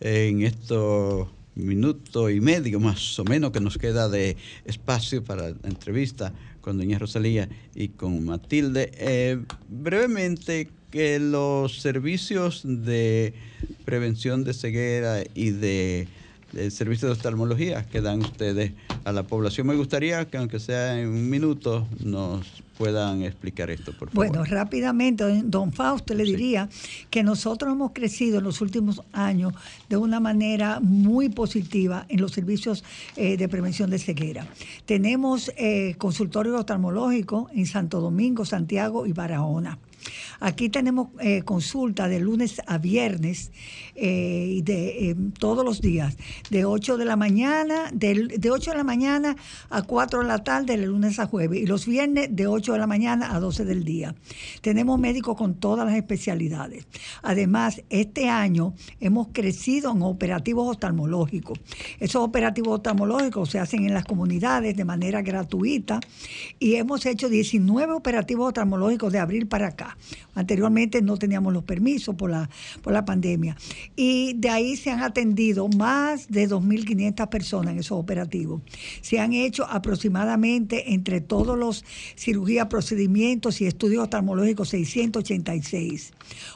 en 0.00 0.42
estos 0.42 1.28
minuto 1.54 2.30
y 2.30 2.40
medio 2.40 2.80
más 2.80 3.18
o 3.18 3.24
menos 3.24 3.52
que 3.52 3.60
nos 3.60 3.76
queda 3.76 4.08
de 4.08 4.36
espacio 4.64 5.22
para 5.22 5.50
la 5.50 5.68
entrevista 5.68 6.32
con 6.60 6.78
doña 6.78 6.98
Rosalía 6.98 7.48
y 7.74 7.88
con 7.88 8.24
Matilde. 8.24 8.92
Eh, 8.94 9.42
brevemente, 9.68 10.70
que 10.90 11.18
los 11.18 11.80
servicios 11.80 12.62
de 12.64 13.34
prevención 13.84 14.44
de 14.44 14.54
ceguera 14.54 15.24
y 15.34 15.50
de 15.50 16.06
el 16.56 16.70
servicio 16.70 17.08
de 17.08 17.14
oftalmología 17.14 17.84
que 17.84 18.00
dan 18.00 18.20
ustedes 18.20 18.72
a 19.04 19.12
la 19.12 19.22
población. 19.22 19.66
Me 19.66 19.74
gustaría 19.74 20.24
que, 20.26 20.36
aunque 20.36 20.60
sea 20.60 21.00
en 21.00 21.08
un 21.08 21.30
minuto, 21.30 21.86
nos 22.04 22.62
puedan 22.76 23.22
explicar 23.22 23.70
esto, 23.70 23.92
por 23.92 24.10
favor. 24.10 24.28
Bueno, 24.28 24.44
rápidamente, 24.44 25.24
don 25.44 25.72
Fausto, 25.72 26.14
le 26.14 26.24
diría 26.24 26.68
que 27.10 27.22
nosotros 27.22 27.72
hemos 27.72 27.92
crecido 27.92 28.38
en 28.38 28.44
los 28.44 28.60
últimos 28.60 29.02
años 29.12 29.54
de 29.88 29.96
una 29.96 30.20
manera 30.20 30.80
muy 30.80 31.28
positiva 31.28 32.06
en 32.08 32.20
los 32.20 32.32
servicios 32.32 32.82
eh, 33.16 33.36
de 33.36 33.48
prevención 33.48 33.90
de 33.90 33.98
ceguera. 33.98 34.46
Tenemos 34.86 35.52
eh, 35.56 35.94
consultorio 35.98 36.56
oftalmológico 36.56 37.48
en 37.54 37.66
Santo 37.66 38.00
Domingo, 38.00 38.44
Santiago 38.44 39.06
y 39.06 39.12
Barahona. 39.12 39.78
Aquí 40.40 40.68
tenemos 40.68 41.08
eh, 41.20 41.42
consulta 41.42 42.08
de 42.08 42.18
lunes 42.18 42.60
a 42.66 42.78
viernes 42.78 43.52
eh, 43.94 44.60
de 44.64 45.10
eh, 45.10 45.16
todos 45.38 45.64
los 45.64 45.80
días, 45.80 46.16
de 46.50 46.64
8 46.64 46.96
de 46.96 47.04
la 47.04 47.16
mañana, 47.16 47.90
de, 47.92 48.28
de 48.38 48.50
8 48.50 48.70
de 48.70 48.76
la 48.76 48.84
mañana 48.84 49.36
a 49.70 49.82
4 49.82 50.20
de 50.20 50.26
la 50.26 50.42
tarde, 50.42 50.76
de 50.76 50.86
lunes 50.86 51.18
a 51.18 51.26
jueves, 51.26 51.60
y 51.60 51.66
los 51.66 51.86
viernes 51.86 52.28
de 52.30 52.46
8 52.46 52.72
de 52.72 52.78
la 52.78 52.86
mañana 52.86 53.34
a 53.34 53.40
12 53.40 53.64
del 53.64 53.84
día. 53.84 54.14
Tenemos 54.60 54.98
médicos 54.98 55.36
con 55.36 55.54
todas 55.54 55.86
las 55.86 55.96
especialidades. 55.96 56.86
Además, 57.22 57.82
este 57.90 58.28
año 58.28 58.74
hemos 59.00 59.28
crecido 59.32 59.92
en 59.92 60.02
operativos 60.02 60.70
oftalmológicos. 60.70 61.58
Esos 62.00 62.22
operativos 62.22 62.76
oftalmológicos 62.76 63.50
se 63.50 63.58
hacen 63.58 63.84
en 63.84 63.94
las 63.94 64.04
comunidades 64.04 64.76
de 64.76 64.84
manera 64.84 65.22
gratuita 65.22 66.00
y 66.58 66.76
hemos 66.76 67.04
hecho 67.06 67.28
19 67.28 67.92
operativos 67.92 68.48
oftalmológicos 68.48 69.12
de 69.12 69.18
abril 69.18 69.46
para 69.46 69.68
acá. 69.68 69.96
Anteriormente 70.34 71.02
no 71.02 71.16
teníamos 71.16 71.52
los 71.52 71.64
permisos 71.64 72.14
por 72.14 72.30
la, 72.30 72.48
por 72.82 72.92
la 72.92 73.04
pandemia. 73.04 73.56
Y 73.96 74.34
de 74.34 74.50
ahí 74.50 74.76
se 74.76 74.90
han 74.90 75.02
atendido 75.02 75.68
más 75.68 76.28
de 76.28 76.48
2.500 76.48 77.28
personas 77.28 77.72
en 77.72 77.80
esos 77.80 77.98
operativos. 77.98 78.62
Se 79.00 79.18
han 79.20 79.32
hecho 79.32 79.64
aproximadamente 79.64 80.92
entre 80.92 81.20
todos 81.20 81.58
los 81.58 81.84
cirugías, 82.16 82.66
procedimientos 82.66 83.60
y 83.60 83.66
estudios 83.66 84.04
oftalmológicos 84.04 84.68
686. 84.70 86.12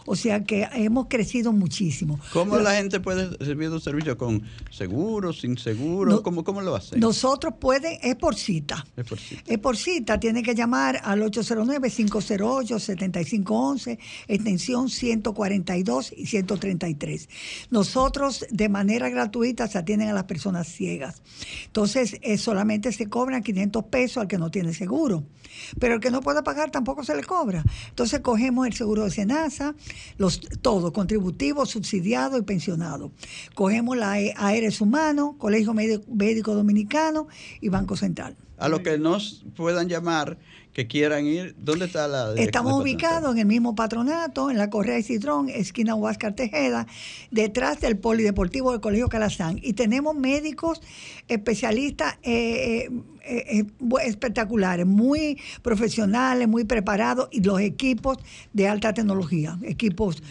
O 0.07 0.17
sea 0.17 0.45
que 0.45 0.69
hemos 0.75 1.07
crecido 1.09 1.53
muchísimo. 1.53 2.19
¿Cómo 2.33 2.59
la 2.59 2.77
gente 2.77 3.01
puede 3.01 3.31
recibir 3.37 3.71
los 3.71 3.83
servicios? 3.83 4.17
¿Con 4.17 4.43
seguro, 4.71 5.33
sin 5.33 5.59
seguro? 5.59 6.23
¿Cómo, 6.23 6.45
¿Cómo, 6.45 6.61
lo 6.61 6.75
hacen? 6.75 7.01
Nosotros 7.01 7.55
pueden, 7.61 7.99
es 8.03 8.17
por 8.17 8.35
cita. 8.37 8.87
Es 8.97 9.05
por 9.07 9.19
cita. 9.19 9.43
Es 9.47 9.59
por 9.59 9.77
cita, 9.77 10.21
tiene 10.21 10.43
que 10.43 10.55
llamar 10.55 11.01
al 11.03 11.23
809 11.23 11.91
508 11.91 12.79
75 12.79 13.47
9511, 13.47 13.99
extensión 14.29 14.89
142 14.89 16.13
y 16.17 16.27
133. 16.27 17.16
Nosotros 17.71 18.47
de 18.51 18.69
manera 18.69 19.09
gratuita 19.09 19.69
se 19.69 19.79
atienden 19.79 20.09
a 20.09 20.13
las 20.13 20.25
personas 20.25 20.69
ciegas. 20.69 21.23
Entonces, 21.67 22.19
eh, 22.23 22.39
solamente 22.39 22.93
se 22.93 23.09
cobran 23.09 23.43
500 23.43 23.85
pesos 23.85 24.19
al 24.19 24.29
que 24.29 24.39
no 24.39 24.51
tiene 24.51 24.73
seguro. 24.75 25.25
Pero 25.79 25.95
el 25.95 26.01
que 26.01 26.11
no 26.11 26.21
pueda 26.21 26.43
pagar 26.43 26.71
tampoco 26.71 27.05
se 27.05 27.17
le 27.17 27.23
cobra. 27.23 27.65
Entonces 27.89 28.21
cogemos 28.21 28.67
el 28.67 28.75
seguro 28.75 29.05
de 29.05 29.11
Senasa, 29.11 29.75
los, 30.19 30.41
todo, 30.61 30.93
contributivo, 30.93 31.67
subsidiado 31.67 32.39
y 32.39 32.43
pensionado. 32.43 33.13
Cogemos 33.55 33.97
la 33.97 34.13
Aéreos 34.37 34.81
Humano, 34.81 35.37
Colegio 35.39 35.75
Médico 35.75 36.55
Dominicano 36.55 37.29
y 37.61 37.69
Banco 37.69 37.97
Central. 37.97 38.37
A 38.59 38.69
los 38.69 38.81
que 38.81 38.97
nos 38.99 39.45
puedan 39.55 39.89
llamar, 39.89 40.39
que 40.77 40.87
quieran 40.87 41.27
ir, 41.27 41.55
¿dónde 41.59 41.87
está 41.87 42.07
la 42.07 42.35
Estamos 42.35 42.83
ubicados 42.83 43.33
en 43.33 43.39
el 43.39 43.47
mismo 43.47 43.75
patronato, 43.75 44.51
en 44.51 44.59
la 44.59 44.69
Correa 44.69 44.99
y 44.99 45.03
Citrón, 45.03 45.49
esquina 45.49 45.95
Huáscar 45.95 46.35
Tejeda, 46.35 46.87
detrás 47.31 47.81
del 47.81 47.97
Polideportivo 47.97 48.73
del 48.73 48.83
Colegio 48.83 49.09
Calazán. 49.09 49.59
Y 49.63 49.73
tenemos 49.73 50.15
médicos 50.15 50.83
especialistas 51.29 52.19
eh, 52.23 52.91
eh, 53.25 53.59
eh, 53.59 53.65
espectaculares, 54.05 54.85
muy 54.85 55.41
profesionales, 55.63 56.47
muy 56.47 56.65
preparados 56.65 57.31
y 57.33 57.41
los 57.41 57.59
equipos 57.61 58.19
de 58.53 58.69
alta 58.69 58.93
tecnología, 58.93 59.59
equipos 59.63 60.23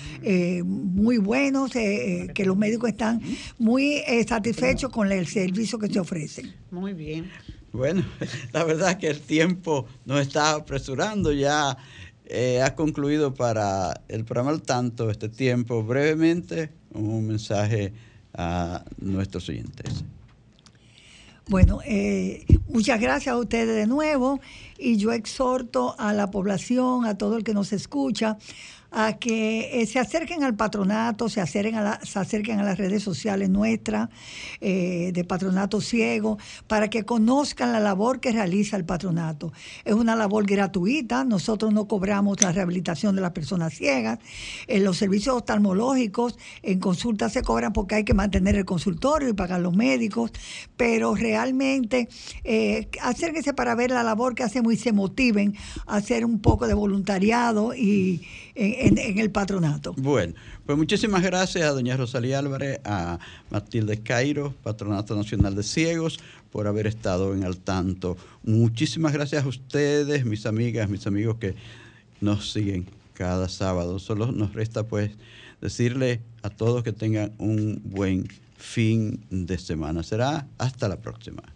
muy 0.63 1.17
buenos, 1.17 1.71
que 1.71 2.43
los 2.45 2.55
médicos 2.55 2.91
están 2.91 3.19
muy 3.57 4.03
satisfechos 4.27 4.91
con 4.91 5.11
el 5.11 5.25
servicio 5.25 5.79
que 5.79 5.87
se 5.87 5.99
ofrece. 5.99 6.43
Muy 6.69 6.93
bien. 6.93 7.31
Bueno, 7.75 8.05
la 8.53 8.63
verdad 8.63 8.91
es 8.91 8.95
que 8.97 9.07
el 9.09 9.19
tiempo 9.19 9.85
nos 10.05 10.21
está 10.21 10.51
apresurando, 10.51 11.33
ya 11.33 11.77
eh, 12.25 12.61
ha 12.61 12.73
concluido 12.73 13.33
para 13.33 14.01
el 14.07 14.23
programa 14.23 14.51
al 14.51 14.61
tanto 14.61 15.09
este 15.09 15.27
tiempo. 15.27 15.83
Brevemente, 15.83 16.71
un 16.93 17.27
mensaje 17.27 17.91
a 18.33 18.85
nuestros 18.99 19.49
oyentes. 19.49 20.05
Bueno, 21.47 21.79
eh, 21.85 22.45
muchas 22.69 22.99
gracias 22.99 23.33
a 23.33 23.37
ustedes 23.37 23.75
de 23.75 23.87
nuevo 23.87 24.39
y 24.77 24.95
yo 24.97 25.11
exhorto 25.11 25.95
a 25.99 26.13
la 26.13 26.31
población, 26.31 27.05
a 27.05 27.17
todo 27.17 27.37
el 27.37 27.43
que 27.43 27.53
nos 27.53 27.73
escucha, 27.73 28.37
a 28.97 29.17
que 29.17 29.81
eh, 29.81 29.85
se 29.87 29.99
acerquen 29.99 30.45
al 30.45 30.55
patronato, 30.55 31.27
se 31.27 31.41
acerquen 31.41 31.75
a, 31.75 31.99
se 32.05 32.17
acerquen 32.17 32.61
a 32.61 32.63
las 32.63 32.77
redes 32.77 33.03
sociales 33.03 33.49
nuestras 33.49 34.07
eh, 34.61 35.11
de 35.13 35.23
Patronato 35.25 35.81
Ciego, 35.81 36.37
para 36.67 36.89
que 36.89 37.03
conozcan 37.03 37.73
la 37.73 37.81
labor 37.81 38.21
que 38.21 38.31
realiza 38.31 38.77
el 38.77 38.85
patronato. 38.85 39.51
Es 39.83 39.93
una 39.93 40.15
labor 40.15 40.45
gratuita, 40.45 41.25
nosotros 41.25 41.73
no 41.73 41.89
cobramos 41.89 42.39
la 42.39 42.53
rehabilitación 42.53 43.17
de 43.17 43.21
las 43.21 43.31
personas 43.31 43.73
ciegas, 43.73 44.19
en 44.65 44.85
los 44.85 44.95
servicios 44.95 45.35
oftalmológicos 45.35 46.37
en 46.63 46.79
consulta 46.79 47.27
se 47.27 47.41
cobran 47.41 47.73
porque 47.73 47.95
hay 47.95 48.05
que 48.05 48.13
mantener 48.13 48.55
el 48.55 48.63
consultorio 48.63 49.27
y 49.27 49.33
pagar 49.33 49.59
los 49.59 49.75
médicos, 49.75 50.31
pero 50.77 51.15
realmente 51.15 52.07
eh, 52.45 52.87
acérquense 53.01 53.53
para 53.53 53.75
ver 53.75 53.91
la 53.91 54.03
labor 54.03 54.35
que 54.35 54.43
hacemos 54.43 54.73
y 54.73 54.77
se 54.77 54.93
motiven 54.93 55.53
a 55.85 55.97
hacer 55.97 56.23
un 56.23 56.39
poco 56.39 56.65
de 56.65 56.73
voluntariado 56.73 57.75
y 57.75 58.25
en, 58.85 59.19
el 59.19 59.31
patronato. 59.31 59.93
Bueno, 59.97 60.33
pues 60.65 60.77
muchísimas 60.77 61.23
gracias 61.23 61.65
a 61.65 61.71
doña 61.71 61.97
Rosalía 61.97 62.39
Álvarez, 62.39 62.79
a 62.83 63.19
Matilde 63.49 64.01
Cairo, 64.01 64.53
Patronato 64.63 65.15
Nacional 65.15 65.55
de 65.55 65.63
Ciegos, 65.63 66.19
por 66.51 66.67
haber 66.67 66.87
estado 66.87 67.33
en 67.33 67.43
al 67.43 67.57
tanto. 67.57 68.17
Muchísimas 68.43 69.13
gracias 69.13 69.43
a 69.43 69.47
ustedes, 69.47 70.25
mis 70.25 70.45
amigas, 70.45 70.89
mis 70.89 71.07
amigos 71.07 71.37
que 71.37 71.55
nos 72.21 72.51
siguen 72.51 72.85
cada 73.13 73.49
sábado. 73.49 73.99
Solo 73.99 74.31
nos 74.31 74.53
resta 74.53 74.83
pues 74.83 75.11
decirle 75.61 76.21
a 76.43 76.49
todos 76.49 76.83
que 76.83 76.93
tengan 76.93 77.33
un 77.39 77.81
buen 77.83 78.27
fin 78.57 79.25
de 79.29 79.57
semana. 79.57 80.03
Será 80.03 80.47
hasta 80.57 80.87
la 80.87 80.97
próxima. 80.97 81.54